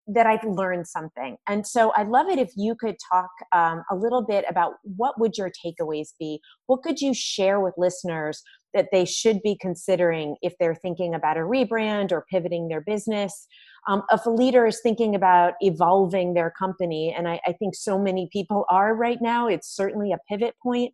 that 0.09 0.27
I've 0.27 0.45
learned 0.45 0.87
something. 0.89 1.37
And 1.47 1.67
so 1.67 1.93
I'd 1.95 2.09
love 2.09 2.29
it 2.29 2.39
if 2.39 2.51
you 2.57 2.75
could 2.75 2.97
talk 3.13 3.29
um, 3.53 3.83
a 3.91 3.95
little 3.95 4.23
bit 4.23 4.45
about 4.49 4.75
what 4.97 5.21
would 5.21 5.37
your 5.37 5.51
takeaways 5.51 6.15
be? 6.19 6.41
What 6.67 6.83
could 6.83 7.01
you 7.01 7.13
share 7.13 7.61
with 7.61 7.75
listeners 7.77 8.43
that 8.75 8.89
they 8.93 9.05
should 9.05 9.41
be 9.43 9.57
considering 9.61 10.37
if 10.43 10.55
they're 10.59 10.75
thinking 10.75 11.15
about 11.15 11.37
a 11.37 11.41
rebrand 11.41 12.13
or 12.13 12.27
pivoting 12.31 12.69
their 12.69 12.81
business? 12.81 13.47
Um, 13.89 14.03
if 14.13 14.27
a 14.27 14.31
leader 14.31 14.67
is 14.67 14.81
thinking 14.83 15.15
about 15.15 15.55
evolving 15.61 16.35
their 16.35 16.53
company, 16.59 17.15
and 17.17 17.29
I, 17.29 17.41
I 17.47 17.53
think 17.53 17.75
so 17.75 17.99
many 17.99 18.29
people 18.33 18.65
are 18.69 18.95
right 18.95 19.19
now, 19.21 19.49
it's 19.49 19.75
certainly 19.75 20.13
a 20.13 20.19
pivot 20.29 20.55
point. 20.63 20.93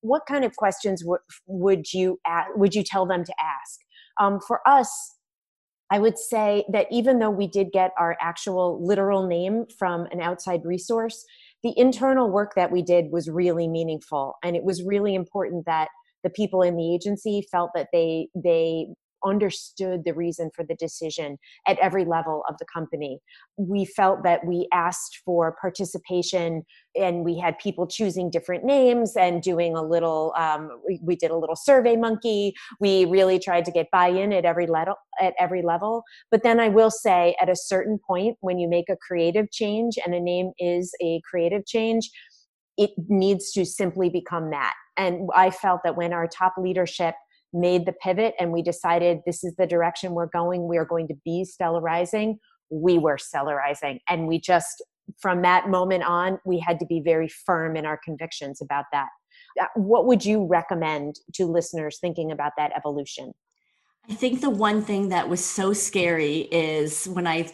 What 0.00 0.22
kind 0.28 0.44
of 0.44 0.54
questions 0.54 1.02
w- 1.02 1.18
would 1.46 1.92
you 1.92 2.20
ask, 2.26 2.48
would 2.54 2.74
you 2.74 2.84
tell 2.84 3.06
them 3.06 3.24
to 3.24 3.34
ask? 3.40 3.80
Um, 4.20 4.40
for 4.40 4.60
us, 4.66 5.14
I 5.90 5.98
would 5.98 6.18
say 6.18 6.64
that 6.72 6.86
even 6.90 7.18
though 7.18 7.30
we 7.30 7.46
did 7.46 7.70
get 7.72 7.92
our 7.98 8.16
actual 8.20 8.84
literal 8.84 9.26
name 9.26 9.66
from 9.78 10.06
an 10.10 10.20
outside 10.20 10.60
resource, 10.64 11.24
the 11.62 11.72
internal 11.76 12.30
work 12.30 12.54
that 12.56 12.72
we 12.72 12.82
did 12.82 13.10
was 13.10 13.30
really 13.30 13.68
meaningful. 13.68 14.34
And 14.42 14.56
it 14.56 14.64
was 14.64 14.82
really 14.82 15.14
important 15.14 15.64
that 15.66 15.88
the 16.26 16.30
people 16.30 16.60
in 16.60 16.76
the 16.76 16.92
agency 16.92 17.46
felt 17.52 17.70
that 17.76 17.86
they 17.92 18.26
they 18.34 18.86
understood 19.24 20.02
the 20.04 20.14
reason 20.14 20.50
for 20.54 20.64
the 20.64 20.74
decision 20.74 21.38
at 21.66 21.78
every 21.78 22.04
level 22.04 22.42
of 22.48 22.56
the 22.58 22.66
company. 22.72 23.18
We 23.56 23.84
felt 23.84 24.22
that 24.24 24.46
we 24.46 24.68
asked 24.72 25.20
for 25.24 25.56
participation 25.60 26.62
and 26.94 27.24
we 27.24 27.38
had 27.38 27.58
people 27.58 27.86
choosing 27.86 28.30
different 28.30 28.64
names 28.64 29.16
and 29.16 29.42
doing 29.42 29.74
a 29.76 29.82
little, 29.82 30.34
um, 30.36 30.70
we, 30.86 31.00
we 31.02 31.16
did 31.16 31.30
a 31.30 31.36
little 31.36 31.56
survey 31.56 31.96
monkey. 31.96 32.54
We 32.80 33.04
really 33.04 33.38
tried 33.38 33.64
to 33.66 33.72
get 33.72 33.88
buy-in 33.90 34.32
at 34.32 34.44
every 34.44 34.66
level 34.66 34.94
at 35.20 35.34
every 35.38 35.62
level. 35.62 36.02
But 36.30 36.42
then 36.42 36.60
I 36.60 36.68
will 36.68 36.90
say 36.90 37.36
at 37.40 37.48
a 37.48 37.56
certain 37.56 37.98
point, 38.06 38.36
when 38.40 38.58
you 38.58 38.68
make 38.68 38.88
a 38.90 38.96
creative 38.96 39.50
change 39.50 39.94
and 40.04 40.14
a 40.14 40.20
name 40.20 40.52
is 40.58 40.92
a 41.02 41.20
creative 41.28 41.66
change, 41.66 42.10
it 42.76 42.90
needs 43.08 43.52
to 43.52 43.64
simply 43.64 44.10
become 44.10 44.50
that. 44.50 44.74
And 44.96 45.28
I 45.34 45.50
felt 45.50 45.82
that 45.84 45.96
when 45.96 46.12
our 46.12 46.26
top 46.26 46.54
leadership 46.58 47.14
made 47.52 47.86
the 47.86 47.92
pivot 47.92 48.34
and 48.38 48.52
we 48.52 48.62
decided 48.62 49.20
this 49.24 49.44
is 49.44 49.54
the 49.56 49.66
direction 49.66 50.12
we're 50.12 50.26
going, 50.26 50.68
we 50.68 50.76
are 50.76 50.84
going 50.84 51.08
to 51.08 51.14
be 51.24 51.44
Stella 51.44 51.80
Rising, 51.80 52.38
we 52.70 52.98
were 52.98 53.18
Stella 53.18 53.54
Rising. 53.54 54.00
And 54.08 54.26
we 54.26 54.40
just, 54.40 54.82
from 55.20 55.42
that 55.42 55.68
moment 55.68 56.04
on, 56.04 56.38
we 56.44 56.58
had 56.58 56.78
to 56.80 56.86
be 56.86 57.00
very 57.00 57.28
firm 57.28 57.76
in 57.76 57.86
our 57.86 57.98
convictions 58.04 58.60
about 58.60 58.84
that. 58.92 59.08
Uh, 59.60 59.66
what 59.74 60.06
would 60.06 60.24
you 60.24 60.46
recommend 60.46 61.16
to 61.34 61.46
listeners 61.46 61.98
thinking 62.00 62.32
about 62.32 62.52
that 62.58 62.72
evolution? 62.76 63.32
I 64.08 64.14
think 64.14 64.40
the 64.40 64.50
one 64.50 64.82
thing 64.82 65.08
that 65.08 65.28
was 65.28 65.44
so 65.44 65.72
scary 65.72 66.48
is 66.52 67.06
when 67.06 67.26
I 67.26 67.50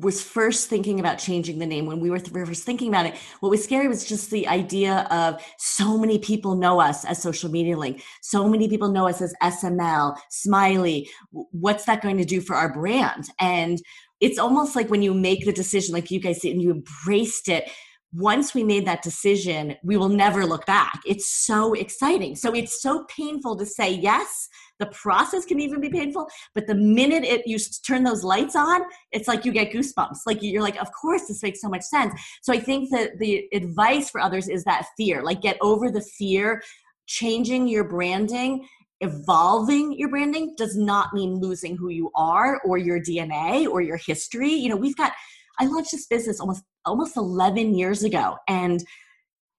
was 0.00 0.22
first 0.22 0.68
thinking 0.68 1.00
about 1.00 1.18
changing 1.18 1.58
the 1.58 1.66
name 1.66 1.86
when 1.86 2.00
we 2.00 2.10
were 2.10 2.18
first 2.18 2.64
thinking 2.64 2.88
about 2.88 3.06
it. 3.06 3.14
What 3.40 3.50
was 3.50 3.64
scary 3.64 3.88
was 3.88 4.04
just 4.04 4.30
the 4.30 4.48
idea 4.48 5.06
of 5.10 5.42
so 5.58 5.98
many 5.98 6.18
people 6.18 6.56
know 6.56 6.80
us 6.80 7.04
as 7.04 7.22
social 7.22 7.50
media 7.50 7.76
link. 7.76 8.02
So 8.22 8.48
many 8.48 8.68
people 8.68 8.90
know 8.90 9.08
us 9.08 9.20
as 9.20 9.34
sml 9.42 10.16
smiley. 10.28 11.08
What's 11.30 11.84
that 11.84 12.02
going 12.02 12.18
to 12.18 12.24
do 12.24 12.40
for 12.40 12.56
our 12.56 12.72
brand? 12.72 13.28
And 13.38 13.80
it's 14.20 14.38
almost 14.38 14.76
like 14.76 14.90
when 14.90 15.02
you 15.02 15.14
make 15.14 15.44
the 15.44 15.52
decision 15.52 15.94
like 15.94 16.10
you 16.10 16.20
guys 16.20 16.40
did 16.40 16.52
and 16.52 16.62
you 16.62 16.70
embraced 16.70 17.48
it 17.48 17.70
once 18.12 18.54
we 18.54 18.64
made 18.64 18.86
that 18.86 19.02
decision, 19.02 19.76
we 19.84 19.96
will 19.96 20.08
never 20.08 20.44
look 20.44 20.66
back. 20.66 21.00
It's 21.06 21.28
so 21.28 21.74
exciting. 21.74 22.34
So 22.34 22.52
it's 22.52 22.82
so 22.82 23.04
painful 23.04 23.56
to 23.56 23.66
say 23.66 23.92
yes. 23.92 24.48
The 24.80 24.86
process 24.86 25.44
can 25.44 25.60
even 25.60 25.80
be 25.80 25.90
painful, 25.90 26.28
but 26.54 26.66
the 26.66 26.74
minute 26.74 27.22
it 27.22 27.46
you 27.46 27.58
turn 27.86 28.02
those 28.02 28.24
lights 28.24 28.56
on, 28.56 28.80
it's 29.12 29.28
like 29.28 29.44
you 29.44 29.52
get 29.52 29.72
goosebumps. 29.72 30.20
Like 30.26 30.42
you're 30.42 30.62
like, 30.62 30.80
of 30.80 30.88
course, 30.92 31.28
this 31.28 31.42
makes 31.42 31.60
so 31.60 31.68
much 31.68 31.82
sense. 31.82 32.14
So 32.42 32.52
I 32.52 32.58
think 32.58 32.90
that 32.90 33.18
the 33.18 33.46
advice 33.52 34.10
for 34.10 34.20
others 34.20 34.48
is 34.48 34.64
that 34.64 34.86
fear. 34.96 35.22
Like 35.22 35.42
get 35.42 35.58
over 35.60 35.90
the 35.90 36.02
fear. 36.02 36.62
Changing 37.06 37.66
your 37.66 37.84
branding 37.84 38.66
evolving 39.00 39.98
your 39.98 40.10
branding 40.10 40.54
does 40.56 40.76
not 40.76 41.12
mean 41.14 41.34
losing 41.34 41.74
who 41.74 41.88
you 41.88 42.10
are 42.14 42.60
or 42.66 42.76
your 42.76 43.00
DNA 43.00 43.66
or 43.66 43.80
your 43.80 43.96
history. 43.96 44.52
You 44.52 44.68
know, 44.68 44.76
we've 44.76 44.96
got 44.96 45.12
I 45.60 45.66
launched 45.66 45.92
this 45.92 46.06
business 46.06 46.40
almost 46.40 46.64
almost 46.86 47.16
11 47.16 47.74
years 47.74 48.02
ago 48.02 48.36
and 48.48 48.82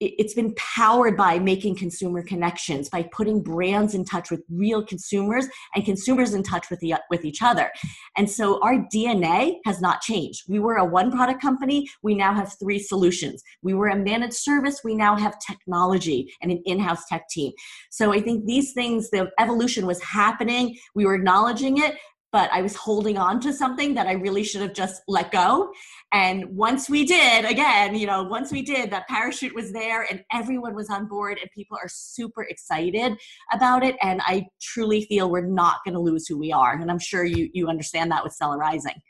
it's 0.04 0.34
been 0.34 0.52
powered 0.56 1.16
by 1.16 1.38
making 1.38 1.76
consumer 1.76 2.22
connections 2.22 2.88
by 2.88 3.08
putting 3.12 3.40
brands 3.40 3.94
in 3.94 4.04
touch 4.04 4.30
with 4.30 4.42
real 4.50 4.84
consumers 4.84 5.46
and 5.74 5.84
consumers 5.84 6.34
in 6.34 6.42
touch 6.42 6.68
with 6.70 6.80
the 6.80 6.94
with 7.08 7.24
each 7.24 7.40
other. 7.40 7.70
And 8.16 8.28
so 8.28 8.60
our 8.62 8.74
dna 8.92 9.58
has 9.64 9.80
not 9.80 10.00
changed. 10.00 10.42
We 10.48 10.58
were 10.58 10.76
a 10.76 10.84
one 10.84 11.12
product 11.12 11.40
company. 11.40 11.88
We 12.02 12.14
now 12.14 12.34
have 12.34 12.52
three 12.58 12.80
solutions. 12.80 13.42
We 13.62 13.74
were 13.74 13.88
a 13.88 13.96
managed 13.96 14.34
service. 14.34 14.80
We 14.82 14.96
now 14.96 15.14
have 15.16 15.36
technology 15.38 16.32
and 16.42 16.50
an 16.50 16.62
in-house 16.66 17.04
tech 17.08 17.28
team. 17.28 17.52
So 17.90 18.12
i 18.12 18.20
think 18.20 18.46
these 18.46 18.72
things 18.72 19.10
the 19.10 19.30
evolution 19.38 19.86
was 19.86 20.02
happening. 20.02 20.76
We 20.94 21.06
were 21.06 21.14
acknowledging 21.14 21.78
it 21.78 21.94
but 22.32 22.50
I 22.50 22.62
was 22.62 22.74
holding 22.74 23.18
on 23.18 23.40
to 23.40 23.52
something 23.52 23.94
that 23.94 24.06
I 24.06 24.12
really 24.12 24.42
should 24.42 24.62
have 24.62 24.72
just 24.72 25.02
let 25.06 25.30
go. 25.30 25.70
And 26.12 26.46
once 26.46 26.88
we 26.88 27.04
did, 27.04 27.44
again, 27.44 27.94
you 27.94 28.06
know, 28.06 28.22
once 28.22 28.50
we 28.50 28.62
did, 28.62 28.90
that 28.90 29.06
parachute 29.06 29.54
was 29.54 29.72
there 29.72 30.06
and 30.10 30.24
everyone 30.32 30.74
was 30.74 30.88
on 30.88 31.06
board 31.06 31.38
and 31.40 31.50
people 31.50 31.76
are 31.80 31.88
super 31.88 32.42
excited 32.44 33.18
about 33.52 33.84
it. 33.84 33.96
And 34.02 34.22
I 34.24 34.46
truly 34.60 35.04
feel 35.04 35.30
we're 35.30 35.46
not 35.46 35.76
going 35.84 35.94
to 35.94 36.00
lose 36.00 36.26
who 36.26 36.38
we 36.38 36.52
are. 36.52 36.72
And 36.72 36.90
I'm 36.90 36.98
sure 36.98 37.24
you, 37.24 37.50
you 37.52 37.68
understand 37.68 38.10
that 38.12 38.24
with 38.24 38.32
Stella 38.32 38.56
Rising. 38.56 39.00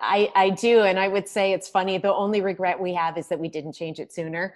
I, 0.00 0.30
I 0.34 0.50
do. 0.50 0.82
And 0.82 0.98
I 0.98 1.08
would 1.08 1.28
say 1.28 1.52
it's 1.52 1.68
funny. 1.68 1.98
The 1.98 2.12
only 2.12 2.40
regret 2.40 2.80
we 2.80 2.94
have 2.94 3.18
is 3.18 3.28
that 3.28 3.38
we 3.38 3.48
didn't 3.48 3.74
change 3.74 4.00
it 4.00 4.10
sooner, 4.10 4.54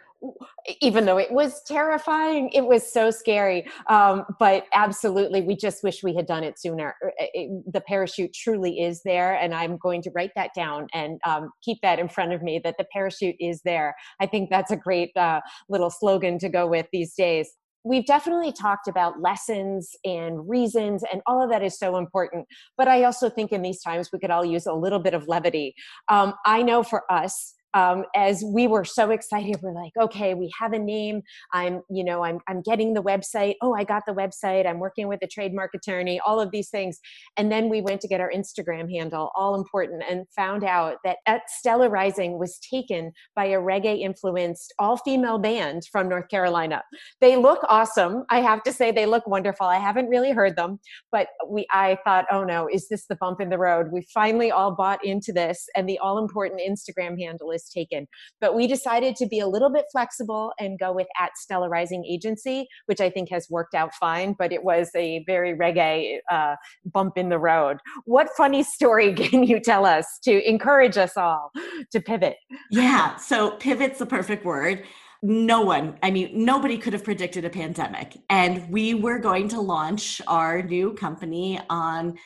even 0.81 1.07
though 1.07 1.19
it 1.19 1.31
was 1.31 1.63
terrifying. 1.63 2.51
It 2.51 2.67
was 2.67 2.91
so 2.91 3.11
scary. 3.11 3.67
Um, 3.89 4.25
but 4.39 4.67
absolutely, 4.75 5.43
we 5.43 5.57
just 5.57 5.83
wish 5.83 6.03
we 6.03 6.15
had 6.15 6.27
done 6.27 6.45
it 6.45 6.59
sooner. 6.59 6.95
Uh, 7.05 7.25
it, 7.35 7.73
the 7.73 7.81
parachute 7.81 8.33
truly 8.35 8.81
is 8.81 9.03
there. 9.05 9.35
And 9.35 9.55
I'm 9.55 9.77
going 9.79 10.03
to 10.03 10.11
write 10.15 10.33
that 10.37 10.51
down 10.55 10.87
and 10.93 11.21
um, 11.25 11.51
keep 11.63 11.79
that 11.83 11.99
in 11.99 12.09
front 12.09 12.33
of 12.33 12.43
me 12.43 12.61
that 12.65 12.77
the 12.79 12.87
parachute 12.93 13.37
is 13.41 13.63
there. 13.65 13.95
I 14.21 14.27
think 14.27 14.51
that's 14.51 14.71
a 14.71 14.77
great 14.77 15.17
uh, 15.17 15.41
little 15.69 15.91
slogan 15.91 16.39
to 16.41 16.49
go 16.49 16.67
with 16.67 16.87
these 16.93 17.15
days 17.15 17.51
we've 17.85 18.05
definitely 18.05 18.53
talked 18.53 18.89
about 18.89 19.21
lessons 19.21 19.97
and 20.05 20.49
reasons 20.49 21.03
and 21.11 21.23
all 21.27 21.43
of 21.43 21.51
that 21.51 21.63
is 21.63 21.79
so 21.79 21.97
important 21.97 22.47
but 22.77 22.89
i 22.89 23.05
also 23.05 23.31
think 23.31 23.53
in 23.53 23.63
these 23.63 23.81
times 23.81 24.11
we 24.13 24.19
could 24.19 24.31
all 24.31 24.45
use 24.45 24.67
a 24.67 24.73
little 24.73 24.99
bit 24.99 25.15
of 25.15 25.27
levity 25.29 25.75
um, 26.09 26.35
i 26.45 26.63
know 26.63 26.83
for 26.83 27.11
us 27.11 27.55
um, 27.75 28.05
as 28.15 28.43
we 28.45 28.67
were 28.67 28.85
so 28.85 29.11
excited 29.11 29.57
we're 29.63 29.75
like 29.75 29.93
okay 30.01 30.35
we 30.35 30.51
have 30.59 30.73
a 30.73 30.79
name. 30.79 31.23
I'm 31.53 31.83
you 31.91 32.05
know 32.05 32.25
I'm, 32.25 32.41
I'm 32.49 32.63
getting 32.63 32.95
the 32.95 33.03
website. 33.03 33.55
Oh 33.63 33.75
i 33.75 33.85
got 33.85 34.03
the 34.07 34.13
website. 34.13 34.67
I'm 34.67 34.79
working 34.79 35.09
with 35.09 35.21
a 35.23 35.27
trademark 35.27 35.73
attorney 35.75 36.21
all 36.27 36.41
of 36.41 36.51
these 36.51 36.71
things. 36.71 36.99
And 37.37 37.51
then 37.51 37.69
we 37.69 37.81
went 37.81 38.01
to 38.03 38.09
get 38.09 38.21
our 38.21 38.31
instagram 38.31 38.91
handle 38.91 39.31
all 39.35 39.55
important 39.55 40.03
and 40.09 40.27
found 40.35 40.65
out 40.65 40.97
that 41.05 41.19
at 41.27 41.43
stella 41.49 41.89
rising 41.89 42.39
was 42.39 42.59
taken 42.59 43.13
by 43.35 43.47
a 43.47 43.59
reggae 43.59 44.01
influenced 44.01 44.73
all 44.79 44.97
female 44.97 45.39
band 45.39 45.83
from 45.93 46.09
north 46.09 46.29
carolina. 46.29 46.83
They 47.21 47.37
look 47.37 47.61
awesome. 47.69 48.25
I 48.31 48.41
have 48.41 48.63
to 48.65 48.73
say 48.73 48.91
they 48.91 49.07
look 49.07 49.27
wonderful. 49.27 49.67
I 49.67 49.79
haven't 49.79 50.09
really 50.09 50.33
heard 50.33 50.57
them 50.57 50.79
but 51.13 51.29
we 51.49 51.67
i 51.71 51.99
thought 52.05 52.27
oh 52.31 52.45
no. 52.45 52.69
Is 52.71 52.89
this 52.89 53.07
the 53.07 53.17
bump 53.17 53.41
in 53.41 53.51
the 53.51 53.59
road? 53.59 53.89
We 53.93 54.07
finally 54.13 54.51
all 54.51 54.75
bought 54.75 55.05
into 55.05 55.33
this 55.33 55.69
and 55.77 55.89
the 55.89 55.99
all 55.99 56.19
important 56.19 56.61
instagram 56.61 57.21
handle 57.21 57.51
is 57.51 57.60
was 57.61 57.69
taken. 57.73 58.07
But 58.41 58.55
we 58.55 58.67
decided 58.67 59.17
to 59.17 59.27
be 59.27 59.41
a 59.41 59.47
little 59.47 59.71
bit 59.71 59.85
flexible 59.93 60.53
and 60.59 60.79
go 60.79 60.93
with 60.93 61.07
at 61.19 61.37
Stella 61.37 61.69
Rising 61.69 62.05
Agency, 62.05 62.67
which 62.87 63.01
I 63.01 63.11
think 63.11 63.31
has 63.31 63.47
worked 63.51 63.75
out 63.75 63.95
fine, 63.95 64.35
but 64.39 64.53
it 64.53 64.63
was 64.63 64.91
a 64.97 65.25
very 65.27 65.57
reggae 65.57 66.19
uh, 66.31 66.57
bump 66.85 67.17
in 67.17 67.29
the 67.29 67.39
road. 67.39 67.79
What 68.05 68.29
funny 68.37 68.63
story 68.63 69.15
can 69.31 69.45
you 69.45 69.61
tell 69.61 69.85
us 69.85 70.07
to 70.25 70.49
encourage 70.49 70.97
us 70.97 71.17
all 71.17 71.51
to 71.93 72.01
pivot? 72.01 72.37
Yeah, 72.71 73.17
so 73.17 73.53
pivot's 73.53 73.99
the 73.99 74.07
perfect 74.07 74.45
word 74.45 74.85
no 75.23 75.61
one, 75.61 75.99
I 76.03 76.11
mean, 76.11 76.47
nobody 76.47 76.79
could 76.79 76.95
have 76.95 77.05
predicted 77.05 77.45
a 77.45 77.51
pandemic. 77.51 78.17
And 78.31 78.71
we 78.71 78.95
were 78.95 79.19
going 79.19 79.49
to 79.49 79.61
launch 79.61 80.23
our 80.27 80.63
new 80.63 80.95
company 80.95 81.61
on 81.69 82.17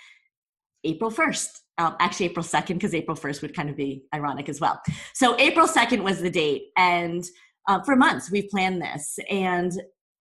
April 0.84 1.10
1st 1.10 1.48
um, 1.78 1.97
actually 2.00 2.26
April 2.26 2.45
2nd, 2.45 2.75
because 2.75 2.95
April 2.95 3.16
1st 3.16 3.43
would 3.43 3.54
kind 3.54 3.71
of 3.71 3.76
be 3.76 4.04
ironic 4.14 4.49
as 4.49 4.61
well. 4.61 4.81
So 5.14 5.38
April 5.38 5.66
2nd 5.66 6.02
was 6.02 6.21
the 6.21 6.31
date. 6.31 6.69
And 6.76 7.25
uh, 7.69 7.83
for 7.83 7.97
months, 7.97 8.31
we've 8.31 8.49
planned 8.49 8.81
this. 8.81 9.19
And 9.31 9.73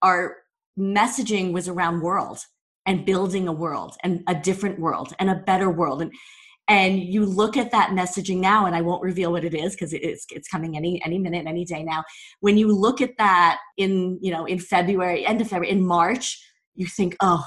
our 0.02 0.38
messaging 0.80 1.52
was 1.52 1.68
around 1.68 2.02
world 2.02 2.40
and 2.86 3.06
building 3.06 3.48
a 3.48 3.54
world 3.54 3.96
and 4.04 4.24
a 4.28 4.36
different 4.36 4.80
world 4.80 5.14
and 5.20 5.30
a 5.30 5.36
better 5.36 5.70
world. 5.70 6.02
And 6.02 6.12
and 6.70 7.00
you 7.00 7.26
look 7.26 7.58
at 7.58 7.72
that 7.72 7.90
messaging 7.90 8.38
now 8.38 8.66
and 8.66 8.76
i 8.76 8.82
won't 8.82 9.02
reveal 9.02 9.32
what 9.32 9.44
it 9.44 9.54
is 9.54 9.74
because 9.74 9.92
it's 9.94 10.26
it's 10.32 10.48
coming 10.48 10.78
any 10.78 11.04
any 11.04 11.20
minute 11.20 11.46
any 11.46 11.66
day 11.66 11.84
now 11.84 12.04
when 12.40 12.58
you 12.58 12.72
look 12.72 13.02
at 13.02 13.12
that 13.18 13.60
in 13.78 14.18
you 14.22 14.32
know 14.32 14.46
in 14.46 14.58
february 14.60 15.26
end 15.26 15.42
of 15.42 15.48
february 15.48 15.70
in 15.70 15.86
march 15.86 16.42
you 16.76 16.86
think 16.86 17.16
oh 17.20 17.46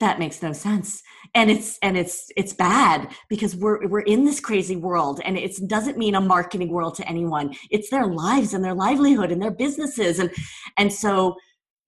that 0.00 0.18
makes 0.18 0.42
no 0.42 0.52
sense. 0.52 1.02
And 1.34 1.50
it's 1.50 1.78
and 1.82 1.96
it's 1.96 2.30
it's 2.36 2.52
bad 2.52 3.08
because 3.28 3.56
we're 3.56 3.86
we're 3.88 4.00
in 4.00 4.24
this 4.24 4.40
crazy 4.40 4.76
world 4.76 5.20
and 5.24 5.38
it 5.38 5.56
doesn't 5.66 5.96
mean 5.96 6.14
a 6.14 6.20
marketing 6.20 6.70
world 6.70 6.94
to 6.96 7.08
anyone. 7.08 7.54
It's 7.70 7.90
their 7.90 8.06
lives 8.06 8.52
and 8.52 8.62
their 8.64 8.74
livelihood 8.74 9.32
and 9.32 9.40
their 9.40 9.50
businesses. 9.50 10.18
And 10.18 10.30
and 10.76 10.92
so 10.92 11.36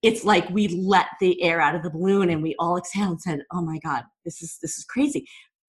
it's 0.01 0.23
like 0.23 0.49
we 0.49 0.69
let 0.69 1.07
the 1.19 1.41
air 1.43 1.61
out 1.61 1.75
of 1.75 1.83
the 1.83 1.89
balloon 1.89 2.29
and 2.29 2.41
we 2.41 2.55
all 2.57 2.77
exhaled 2.77 3.11
and 3.11 3.21
said 3.21 3.39
oh 3.51 3.61
my 3.61 3.77
god 3.83 4.03
this 4.25 4.41
is 4.41 4.57
this 4.61 4.77
is 4.77 4.85
crazy. 4.85 5.25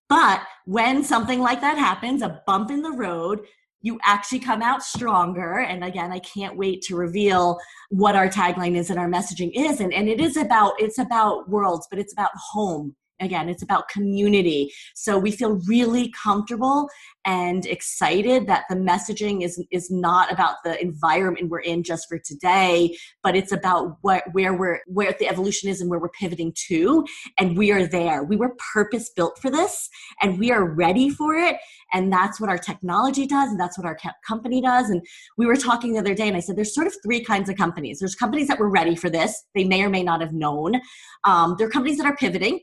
But 0.09 0.43
when 0.65 1.05
something 1.05 1.41
like 1.41 1.61
that 1.61 1.79
happens 1.79 2.23
a 2.23 2.43
bump 2.47 2.71
in 2.71 2.83
the 2.83 2.91
road 2.91 3.41
you 3.83 3.99
actually 4.05 4.41
come 4.41 4.63
out 4.63 4.83
stronger. 4.83 5.61
And 5.61 5.85
again, 5.85 6.13
I 6.13 6.19
can't 6.19 6.57
wait 6.57 6.83
to 6.83 6.97
reveal 6.97 7.59
what 7.89 8.17
our 8.17 8.29
tagline 8.29 8.77
is 8.77 8.91
and 8.91 8.99
our 8.99 9.09
messaging 9.09 9.51
is. 9.55 9.81
And, 9.81 9.93
and 9.93 10.09
it 10.09 10.21
is 10.21 10.37
about, 10.37 10.75
it's 10.79 10.99
about 10.99 11.49
worlds, 11.49 11.87
but 11.91 11.99
it's 11.99 12.13
about 12.13 12.31
home 12.35 12.95
again 13.21 13.49
it's 13.49 13.63
about 13.63 13.89
community. 13.89 14.73
So 14.95 15.19
we 15.19 15.31
feel 15.31 15.61
really 15.67 16.13
comfortable 16.23 16.89
and 17.27 17.67
excited 17.67 18.47
that 18.47 18.65
the 18.69 18.77
messaging 18.77 19.43
is 19.43 19.63
is 19.71 19.91
not 19.91 20.33
about 20.33 20.57
the 20.65 20.81
environment 20.81 21.51
we're 21.51 21.61
in 21.61 21.83
just 21.83 22.09
for 22.09 22.19
today 22.19 22.97
but 23.23 23.37
it's 23.37 23.53
about 23.53 23.99
what 24.01 24.25
where 24.33 24.55
we're 24.55 24.81
where 24.87 25.15
the 25.19 25.29
evolution 25.29 25.69
is 25.69 25.81
and 25.81 25.91
where 25.91 26.01
we're 26.01 26.09
pivoting 26.09 26.53
to 26.69 27.05
and 27.39 27.57
we 27.57 27.71
are 27.71 27.87
there. 27.87 28.25
We 28.25 28.37
were 28.37 28.57
purpose 28.73 29.11
built 29.15 29.39
for 29.39 29.51
this 29.51 29.89
and 30.23 30.39
we 30.39 30.51
are 30.51 30.65
ready 30.65 31.11
for 31.11 31.35
it 31.35 31.57
and 31.93 32.13
that's 32.13 32.41
what 32.41 32.49
our 32.49 32.59
technology 32.59 33.27
does 33.27 33.51
and 33.51 33.61
that's 33.61 33.77
what 33.77 33.87
our 33.87 33.99
company 34.27 34.61
does 34.61 34.89
and 34.91 35.03
we 35.37 35.47
were 35.47 35.57
talking 35.57 35.93
the 35.93 35.99
other 35.99 36.15
day 36.15 36.29
and 36.29 36.37
i 36.37 36.41
said 36.41 36.57
there's 36.57 36.75
sort 36.75 36.87
of 36.87 36.95
three 37.03 37.23
kinds 37.23 37.49
of 37.49 37.57
companies. 37.57 37.99
There's 37.99 38.15
companies 38.15 38.49
that 38.49 38.59
were 38.59 38.71
ready 38.71 38.97
for 38.97 39.11
this. 39.11 39.45
They 39.55 39.65
may 39.65 39.83
or 39.83 39.91
may 39.91 40.03
not 40.03 40.21
have 40.21 40.33
known. 40.33 40.81
Um, 41.25 41.57
there 41.59 41.67
are 41.67 41.71
companies 41.71 41.99
that 41.99 42.07
are 42.07 42.17
pivoting 42.17 42.61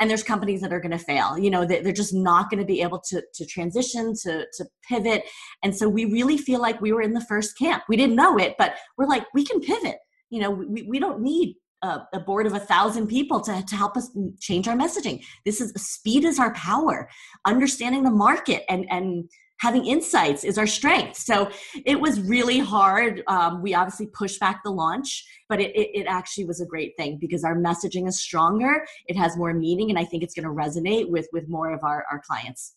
and 0.00 0.10
there's 0.10 0.22
companies 0.22 0.60
that 0.62 0.72
are 0.72 0.80
going 0.80 0.90
to 0.90 0.98
fail 0.98 1.38
you 1.38 1.50
know 1.50 1.64
they're 1.64 1.92
just 1.92 2.14
not 2.14 2.50
going 2.50 2.58
to 2.58 2.66
be 2.66 2.82
able 2.82 2.98
to 2.98 3.22
to 3.34 3.46
transition 3.46 4.14
to 4.22 4.46
to 4.52 4.64
pivot. 4.88 5.24
And 5.62 5.76
so 5.76 5.88
we 5.88 6.06
really 6.06 6.36
feel 6.36 6.60
like 6.60 6.80
we 6.80 6.92
were 6.92 7.02
in 7.02 7.12
the 7.12 7.20
first 7.20 7.56
camp. 7.56 7.84
We 7.88 7.96
didn't 7.96 8.16
know 8.16 8.38
it 8.38 8.56
but 8.58 8.74
we're 8.96 9.06
like 9.06 9.26
we 9.34 9.44
can 9.44 9.60
pivot. 9.60 9.96
You 10.30 10.40
know 10.40 10.50
we, 10.50 10.82
we 10.82 10.98
don't 10.98 11.20
need 11.20 11.56
a, 11.82 12.00
a 12.12 12.20
board 12.20 12.46
of 12.46 12.54
a 12.54 12.60
thousand 12.60 13.06
people 13.06 13.40
to, 13.40 13.62
to 13.62 13.76
help 13.76 13.96
us 13.96 14.10
change 14.38 14.68
our 14.68 14.76
messaging. 14.76 15.24
This 15.44 15.60
is 15.60 15.72
speed 15.76 16.24
is 16.24 16.38
our 16.38 16.52
power. 16.54 17.08
Understanding 17.46 18.02
the 18.02 18.10
market 18.10 18.64
and 18.68 18.86
and 18.90 19.30
having 19.60 19.86
insights 19.86 20.42
is 20.42 20.58
our 20.58 20.66
strength. 20.66 21.16
So 21.16 21.50
it 21.84 22.00
was 22.00 22.20
really 22.20 22.58
hard. 22.58 23.22
Um, 23.28 23.62
we 23.62 23.74
obviously 23.74 24.06
pushed 24.06 24.40
back 24.40 24.62
the 24.64 24.70
launch, 24.70 25.24
but 25.48 25.60
it, 25.60 25.70
it, 25.76 26.00
it, 26.00 26.06
actually 26.06 26.46
was 26.46 26.60
a 26.60 26.66
great 26.66 26.96
thing 26.96 27.18
because 27.20 27.44
our 27.44 27.54
messaging 27.54 28.08
is 28.08 28.20
stronger. 28.20 28.86
It 29.06 29.16
has 29.16 29.36
more 29.36 29.52
meaning, 29.52 29.90
and 29.90 29.98
I 29.98 30.04
think 30.04 30.22
it's 30.22 30.34
going 30.34 30.44
to 30.44 30.50
resonate 30.50 31.10
with 31.10 31.28
with 31.32 31.48
more 31.48 31.72
of 31.72 31.84
our, 31.84 32.04
our 32.10 32.20
clients. 32.26 32.74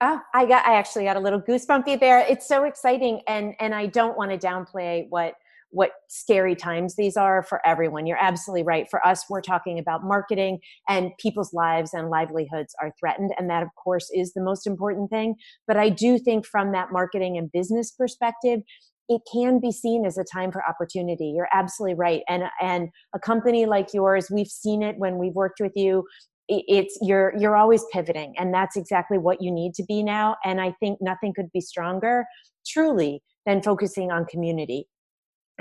Oh, 0.00 0.20
I 0.34 0.46
got 0.46 0.66
I 0.66 0.74
actually 0.74 1.04
got 1.04 1.16
a 1.16 1.20
little 1.20 1.40
goosebumpy 1.40 2.00
there. 2.00 2.20
It's 2.28 2.46
so 2.48 2.64
exciting 2.64 3.20
and 3.28 3.54
and 3.60 3.74
I 3.74 3.86
don't 3.86 4.16
want 4.16 4.32
to 4.32 4.38
downplay 4.38 5.06
what 5.10 5.34
what 5.72 5.90
scary 6.08 6.54
times 6.54 6.96
these 6.96 7.16
are 7.16 7.42
for 7.42 7.66
everyone. 7.66 8.06
You're 8.06 8.22
absolutely 8.22 8.62
right. 8.62 8.86
For 8.90 9.04
us, 9.06 9.24
we're 9.28 9.40
talking 9.40 9.78
about 9.78 10.04
marketing 10.04 10.58
and 10.88 11.10
people's 11.18 11.52
lives 11.52 11.94
and 11.94 12.10
livelihoods 12.10 12.74
are 12.80 12.92
threatened. 13.00 13.32
And 13.38 13.48
that, 13.50 13.62
of 13.62 13.70
course, 13.82 14.10
is 14.14 14.34
the 14.34 14.42
most 14.42 14.66
important 14.66 15.10
thing. 15.10 15.34
But 15.66 15.78
I 15.78 15.88
do 15.88 16.18
think 16.18 16.46
from 16.46 16.72
that 16.72 16.92
marketing 16.92 17.38
and 17.38 17.50
business 17.50 17.90
perspective, 17.90 18.60
it 19.08 19.22
can 19.32 19.60
be 19.60 19.72
seen 19.72 20.04
as 20.06 20.18
a 20.18 20.24
time 20.24 20.52
for 20.52 20.62
opportunity. 20.64 21.32
You're 21.34 21.48
absolutely 21.52 21.94
right. 21.94 22.22
And, 22.28 22.44
and 22.60 22.90
a 23.14 23.18
company 23.18 23.66
like 23.66 23.92
yours, 23.92 24.28
we've 24.30 24.46
seen 24.46 24.82
it 24.82 24.96
when 24.98 25.18
we've 25.18 25.34
worked 25.34 25.60
with 25.60 25.72
you 25.74 26.04
it's 26.48 26.98
you're 27.00 27.32
you're 27.38 27.56
always 27.56 27.84
pivoting 27.92 28.34
and 28.36 28.52
that's 28.52 28.76
exactly 28.76 29.16
what 29.16 29.40
you 29.40 29.50
need 29.50 29.72
to 29.74 29.84
be 29.84 30.02
now 30.02 30.36
and 30.44 30.60
i 30.60 30.74
think 30.80 30.98
nothing 31.00 31.32
could 31.32 31.50
be 31.52 31.60
stronger 31.60 32.24
truly 32.66 33.22
than 33.46 33.62
focusing 33.62 34.10
on 34.10 34.24
community 34.26 34.86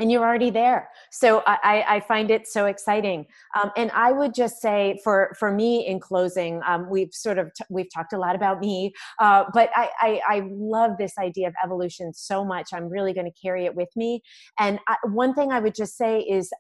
and 0.02 0.12
you're 0.12 0.26
already 0.26 0.50
there. 0.50 0.90
So 1.12 1.44
i, 1.46 1.86
I 1.88 2.00
find 2.02 2.32
it 2.32 2.48
so 2.48 2.66
exciting. 2.66 3.26
Um, 3.60 3.72
and 3.78 3.92
i 3.94 4.12
would 4.12 4.34
just 4.34 4.62
say 4.62 5.00
for 5.04 5.36
for 5.40 5.52
me 5.52 5.86
in 5.86 6.00
closing 6.00 6.62
um, 6.68 6.90
we've 6.90 7.14
sort 7.14 7.38
of 7.38 7.54
t- 7.54 7.64
we've 7.70 7.92
talked 7.94 8.14
a 8.14 8.18
lot 8.18 8.36
about 8.36 8.60
me 8.60 8.94
uh, 9.20 9.46
but 9.54 9.70
I, 9.76 9.90
I, 10.00 10.22
I 10.28 10.48
love 10.50 10.92
this 10.98 11.18
idea 11.18 11.48
of 11.48 11.54
evolution 11.64 12.14
so 12.14 12.44
much. 12.44 12.70
I'm 12.74 12.90
really 12.90 13.14
going 13.14 13.32
to 13.32 13.40
carry 13.42 13.66
it 13.66 13.76
with 13.76 13.90
me. 13.96 14.22
And 14.60 14.80
I, 14.88 14.96
one 15.06 15.34
thing 15.34 15.52
i 15.52 15.60
would 15.60 15.76
just 15.76 15.98
say 15.98 16.22
is 16.22 16.52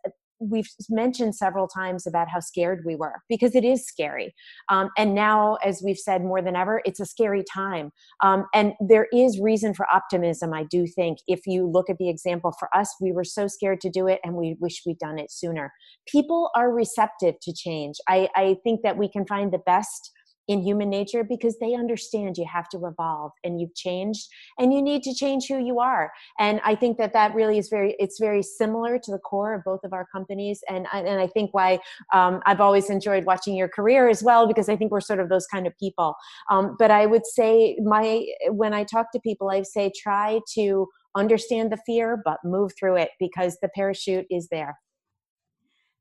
we've 0.42 0.70
mentioned 0.90 1.36
several 1.36 1.68
times 1.68 2.08
about 2.08 2.28
how 2.28 2.40
scared 2.40 2.84
we 2.86 2.96
were 2.96 3.22
because 3.30 3.56
it 3.56 3.64
is 3.64 3.86
scary. 3.86 4.34
Um, 4.70 4.90
and 4.98 5.14
now 5.14 5.58
as 5.64 5.82
we've 5.84 5.98
said 5.98 6.24
more 6.24 6.42
than 6.42 6.56
ever 6.56 6.82
it's 6.86 7.00
a 7.00 7.06
scary 7.06 7.44
time. 7.52 7.92
Um, 8.24 8.46
and 8.54 8.74
there 8.80 9.08
is 9.14 9.40
reason 9.40 9.74
for 9.74 9.86
optimism 9.90 10.54
i 10.54 10.66
do 10.70 10.86
think. 10.88 11.20
If 11.28 11.42
you 11.46 11.68
look 11.68 11.90
at 11.90 11.98
the 11.98 12.10
example 12.10 12.54
for 12.60 12.70
us 12.76 12.94
we 13.00 13.12
were 13.12 13.24
so 13.24 13.48
scared 13.48 13.82
to 13.82 13.90
do 13.90 14.08
it 14.08 14.20
and 14.24 14.36
we 14.36 14.56
wish 14.60 14.82
we'd 14.86 15.00
done 15.00 15.20
it 15.20 15.32
sooner. 15.32 15.72
People 16.08 16.50
are 16.56 16.74
receptive 16.74 17.36
to 17.42 17.54
change. 17.54 17.96
I, 18.08 18.30
I 18.36 18.58
think 18.64 18.82
that 18.84 18.98
we 18.98 19.10
can 19.10 19.26
find 19.26 19.52
the 19.52 19.60
best 19.60 20.12
in 20.48 20.62
human 20.62 20.90
nature 20.90 21.24
because 21.24 21.58
they 21.60 21.74
understand 21.74 22.38
you 22.38 22.46
have 22.52 22.68
to 22.70 22.86
evolve 22.86 23.32
and 23.44 23.60
you've 23.60 23.76
changed 23.76 24.28
and 24.60 24.74
you 24.74 24.82
need 24.82 25.04
to 25.04 25.14
change 25.14 25.48
who 25.48 25.58
you 25.58 25.80
are. 25.80 26.12
And 26.40 26.60
i 26.66 26.76
think 26.76 26.98
that 26.98 27.14
that 27.14 27.34
really 27.36 27.58
is 27.58 27.70
very 27.70 27.96
it's 28.00 28.20
very 28.20 28.44
similar 28.44 29.00
to 29.00 29.12
the 29.12 29.20
core 29.20 29.54
of 29.54 29.64
both 29.64 29.84
of 29.84 29.94
our 29.94 30.08
companies. 30.12 30.62
And 30.70 30.88
and 30.94 31.20
i 31.20 31.28
think 31.28 31.54
why 31.54 31.80
um, 32.14 32.42
i've 32.46 32.62
always 32.62 32.90
enjoyed 32.90 33.26
watching 33.26 33.56
your 33.56 33.68
career 33.70 34.10
as 34.10 34.24
well 34.24 34.48
because 34.48 34.70
i 34.70 34.76
think 34.76 34.92
we're 34.92 35.02
sort 35.02 35.20
of 35.20 35.30
those 35.30 35.48
kind 35.48 35.68
of 35.68 35.78
people. 35.78 36.16
Um, 36.50 36.76
but 36.78 36.92
i 36.92 37.06
would 37.06 37.26
say 37.26 37.78
my 37.84 38.26
when 38.50 38.74
i 38.74 38.84
talk 38.84 39.12
to 39.14 39.20
people 39.20 39.50
i 39.50 39.62
say 39.64 39.92
try 39.96 40.40
to 40.56 40.88
understand 41.16 41.72
the 41.72 41.78
fear 41.86 42.22
but 42.24 42.38
move 42.44 42.72
through 42.80 42.96
it 42.96 43.10
because 43.20 43.58
the 43.62 43.70
parachute 43.76 44.26
is 44.30 44.48
there 44.50 44.78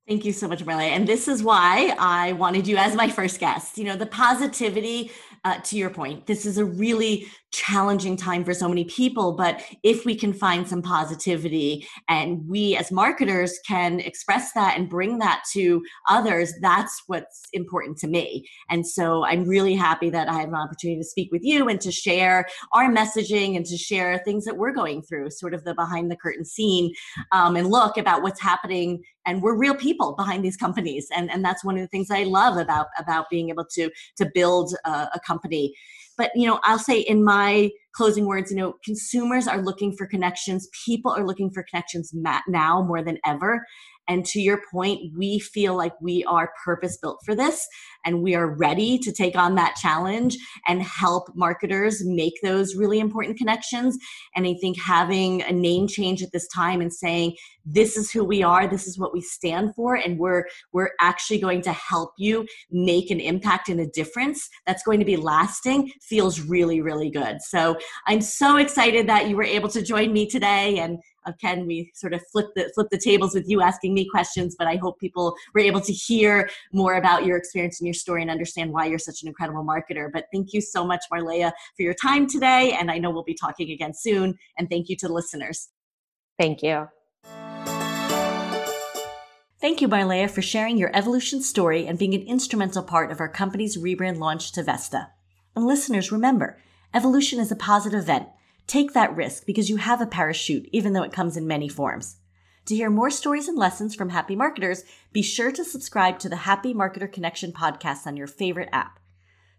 Thank 0.08 0.24
you 0.24 0.32
so 0.32 0.48
much, 0.48 0.64
Marley. 0.64 0.86
And 0.86 1.06
this 1.06 1.28
is 1.28 1.42
why 1.42 1.94
I 1.98 2.32
wanted 2.32 2.66
you 2.66 2.76
as 2.76 2.96
my 2.96 3.08
first 3.08 3.38
guest. 3.38 3.78
You 3.78 3.84
know, 3.84 3.96
the 3.96 4.06
positivity, 4.06 5.12
uh, 5.44 5.58
to 5.60 5.76
your 5.76 5.90
point, 5.90 6.26
this 6.26 6.44
is 6.44 6.58
a 6.58 6.64
really 6.64 7.26
challenging 7.52 8.16
time 8.16 8.44
for 8.44 8.54
so 8.54 8.68
many 8.68 8.84
people. 8.84 9.32
But 9.32 9.62
if 9.82 10.04
we 10.04 10.14
can 10.14 10.32
find 10.32 10.68
some 10.68 10.82
positivity 10.82 11.86
and 12.08 12.46
we 12.48 12.76
as 12.76 12.92
marketers 12.92 13.58
can 13.66 14.00
express 14.00 14.52
that 14.52 14.78
and 14.78 14.88
bring 14.88 15.18
that 15.18 15.42
to 15.52 15.82
others, 16.08 16.52
that's 16.60 17.02
what's 17.06 17.42
important 17.52 17.98
to 17.98 18.06
me. 18.06 18.48
And 18.68 18.86
so 18.86 19.24
I'm 19.24 19.44
really 19.44 19.74
happy 19.74 20.10
that 20.10 20.28
I 20.28 20.34
have 20.34 20.48
an 20.48 20.54
opportunity 20.54 21.00
to 21.00 21.06
speak 21.06 21.32
with 21.32 21.42
you 21.42 21.68
and 21.68 21.80
to 21.80 21.90
share 21.90 22.46
our 22.72 22.88
messaging 22.88 23.56
and 23.56 23.66
to 23.66 23.76
share 23.76 24.18
things 24.24 24.44
that 24.44 24.56
we're 24.56 24.72
going 24.72 25.02
through, 25.02 25.30
sort 25.30 25.54
of 25.54 25.64
the 25.64 25.74
behind 25.74 26.10
the 26.10 26.16
curtain 26.16 26.44
scene, 26.44 26.92
um, 27.32 27.56
and 27.56 27.68
look 27.68 27.96
about 27.96 28.22
what's 28.22 28.40
happening 28.40 29.02
and 29.26 29.42
we're 29.42 29.54
real 29.54 29.74
people 29.74 30.14
behind 30.14 30.44
these 30.44 30.56
companies 30.56 31.08
and 31.14 31.30
and 31.30 31.44
that's 31.44 31.64
one 31.64 31.76
of 31.76 31.82
the 31.82 31.88
things 31.88 32.10
i 32.10 32.22
love 32.22 32.56
about 32.56 32.86
about 32.98 33.28
being 33.30 33.50
able 33.50 33.64
to 33.64 33.90
to 34.16 34.28
build 34.34 34.74
a, 34.84 34.90
a 34.90 35.20
company. 35.30 35.72
But 36.18 36.30
you 36.34 36.46
know 36.46 36.58
i'll 36.64 36.84
say 36.90 36.98
in 37.12 37.24
my 37.24 37.70
closing 37.98 38.26
words 38.26 38.50
you 38.50 38.58
know 38.60 38.74
consumers 38.84 39.46
are 39.52 39.62
looking 39.68 39.90
for 39.96 40.06
connections. 40.06 40.68
People 40.86 41.12
are 41.16 41.26
looking 41.26 41.50
for 41.54 41.62
connections 41.70 42.12
now 42.60 42.74
more 42.90 43.02
than 43.02 43.18
ever 43.32 43.52
and 44.10 44.26
to 44.26 44.40
your 44.40 44.60
point, 44.72 45.16
we 45.16 45.38
feel 45.38 45.76
like 45.76 45.92
we 46.00 46.24
are 46.24 46.52
purpose 46.64 46.98
built 47.00 47.20
for 47.24 47.36
this 47.36 47.64
and 48.04 48.24
we 48.24 48.34
are 48.34 48.56
ready 48.56 48.98
to 48.98 49.12
take 49.12 49.36
on 49.36 49.54
that 49.54 49.76
challenge 49.76 50.36
and 50.66 50.82
help 50.82 51.28
marketers 51.36 52.04
make 52.04 52.34
those 52.42 52.74
really 52.74 52.98
important 52.98 53.38
connections. 53.38 53.96
And 54.34 54.48
I 54.48 54.54
think 54.60 54.80
having 54.80 55.42
a 55.42 55.52
name 55.52 55.86
change 55.86 56.24
at 56.24 56.32
this 56.32 56.48
time 56.48 56.80
and 56.80 56.92
saying, 56.92 57.36
this 57.64 57.96
is 57.96 58.10
who 58.10 58.24
we 58.24 58.42
are, 58.42 58.66
this 58.66 58.88
is 58.88 58.98
what 58.98 59.12
we 59.12 59.20
stand 59.20 59.74
for, 59.76 59.94
and 59.94 60.18
we're 60.18 60.44
we're 60.72 60.90
actually 60.98 61.38
going 61.38 61.62
to 61.62 61.72
help 61.72 62.12
you 62.18 62.46
make 62.70 63.10
an 63.10 63.20
impact 63.20 63.68
and 63.68 63.78
a 63.78 63.86
difference 63.86 64.48
that's 64.66 64.82
going 64.82 64.98
to 64.98 65.04
be 65.04 65.16
lasting 65.16 65.92
feels 66.02 66.40
really, 66.40 66.80
really 66.80 67.10
good. 67.10 67.40
So 67.42 67.76
I'm 68.06 68.22
so 68.22 68.56
excited 68.56 69.08
that 69.08 69.28
you 69.28 69.36
were 69.36 69.44
able 69.44 69.68
to 69.68 69.82
join 69.82 70.12
me 70.12 70.26
today 70.26 70.78
and 70.78 70.98
uh, 71.26 71.32
Ken, 71.40 71.66
we 71.66 71.90
sort 71.94 72.14
of 72.14 72.22
flip 72.30 72.48
the 72.54 72.70
flip 72.74 72.88
the 72.90 72.98
tables 72.98 73.34
with 73.34 73.48
you 73.48 73.60
asking 73.60 73.94
me 73.94 74.08
questions, 74.08 74.56
but 74.58 74.66
I 74.66 74.76
hope 74.76 74.98
people 74.98 75.34
were 75.54 75.60
able 75.60 75.80
to 75.82 75.92
hear 75.92 76.48
more 76.72 76.94
about 76.94 77.24
your 77.24 77.36
experience 77.36 77.80
and 77.80 77.86
your 77.86 77.94
story 77.94 78.22
and 78.22 78.30
understand 78.30 78.72
why 78.72 78.86
you're 78.86 78.98
such 78.98 79.22
an 79.22 79.28
incredible 79.28 79.64
marketer. 79.64 80.10
But 80.12 80.26
thank 80.32 80.52
you 80.52 80.60
so 80.60 80.84
much, 80.84 81.04
Marleah, 81.12 81.52
for 81.76 81.82
your 81.82 81.94
time 81.94 82.26
today, 82.26 82.72
and 82.72 82.90
I 82.90 82.98
know 82.98 83.10
we'll 83.10 83.22
be 83.22 83.34
talking 83.34 83.70
again 83.70 83.92
soon. 83.94 84.38
And 84.58 84.68
thank 84.68 84.88
you 84.88 84.96
to 84.96 85.08
the 85.08 85.12
listeners. 85.12 85.68
Thank 86.38 86.62
you. 86.62 86.88
Thank 89.60 89.82
you, 89.82 89.88
Marleah, 89.88 90.30
for 90.30 90.40
sharing 90.40 90.78
your 90.78 90.94
evolution 90.96 91.42
story 91.42 91.86
and 91.86 91.98
being 91.98 92.14
an 92.14 92.22
instrumental 92.22 92.82
part 92.82 93.12
of 93.12 93.20
our 93.20 93.28
company's 93.28 93.76
rebrand 93.76 94.18
launch 94.18 94.52
to 94.52 94.62
Vesta. 94.62 95.10
And 95.54 95.66
listeners, 95.66 96.10
remember, 96.10 96.58
evolution 96.94 97.38
is 97.38 97.52
a 97.52 97.56
positive 97.56 98.00
event 98.00 98.28
Take 98.70 98.92
that 98.92 99.16
risk 99.16 99.46
because 99.46 99.68
you 99.68 99.78
have 99.78 100.00
a 100.00 100.06
parachute, 100.06 100.68
even 100.70 100.92
though 100.92 101.02
it 101.02 101.12
comes 101.12 101.36
in 101.36 101.44
many 101.44 101.68
forms. 101.68 102.18
To 102.66 102.76
hear 102.76 102.88
more 102.88 103.10
stories 103.10 103.48
and 103.48 103.58
lessons 103.58 103.96
from 103.96 104.10
happy 104.10 104.36
marketers, 104.36 104.84
be 105.12 105.22
sure 105.22 105.50
to 105.50 105.64
subscribe 105.64 106.20
to 106.20 106.28
the 106.28 106.36
Happy 106.36 106.72
Marketer 106.72 107.12
Connection 107.12 107.50
podcast 107.50 108.06
on 108.06 108.16
your 108.16 108.28
favorite 108.28 108.68
app. 108.72 109.00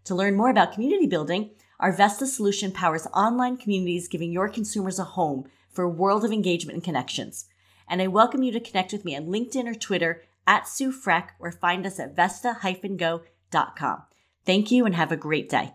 To 0.04 0.14
learn 0.14 0.34
more 0.34 0.48
about 0.48 0.72
community 0.72 1.06
building, 1.06 1.50
our 1.78 1.92
Vesta 1.92 2.26
solution 2.26 2.72
powers 2.72 3.06
online 3.12 3.58
communities 3.58 4.08
giving 4.08 4.32
your 4.32 4.48
consumers 4.48 4.98
a 4.98 5.04
home 5.04 5.44
for 5.68 5.84
a 5.84 5.90
world 5.90 6.24
of 6.24 6.32
engagement 6.32 6.76
and 6.76 6.82
connections. 6.82 7.44
And 7.86 8.00
I 8.00 8.06
welcome 8.06 8.42
you 8.42 8.50
to 8.52 8.60
connect 8.60 8.92
with 8.92 9.04
me 9.04 9.14
on 9.14 9.26
LinkedIn 9.26 9.66
or 9.66 9.74
Twitter 9.74 10.22
at 10.46 10.66
Sue 10.66 10.90
Frech 10.90 11.32
or 11.38 11.52
find 11.52 11.84
us 11.84 12.00
at 12.00 12.16
vesta-go.com. 12.16 14.02
Thank 14.46 14.70
you 14.70 14.86
and 14.86 14.94
have 14.94 15.12
a 15.12 15.18
great 15.18 15.50
day. 15.50 15.74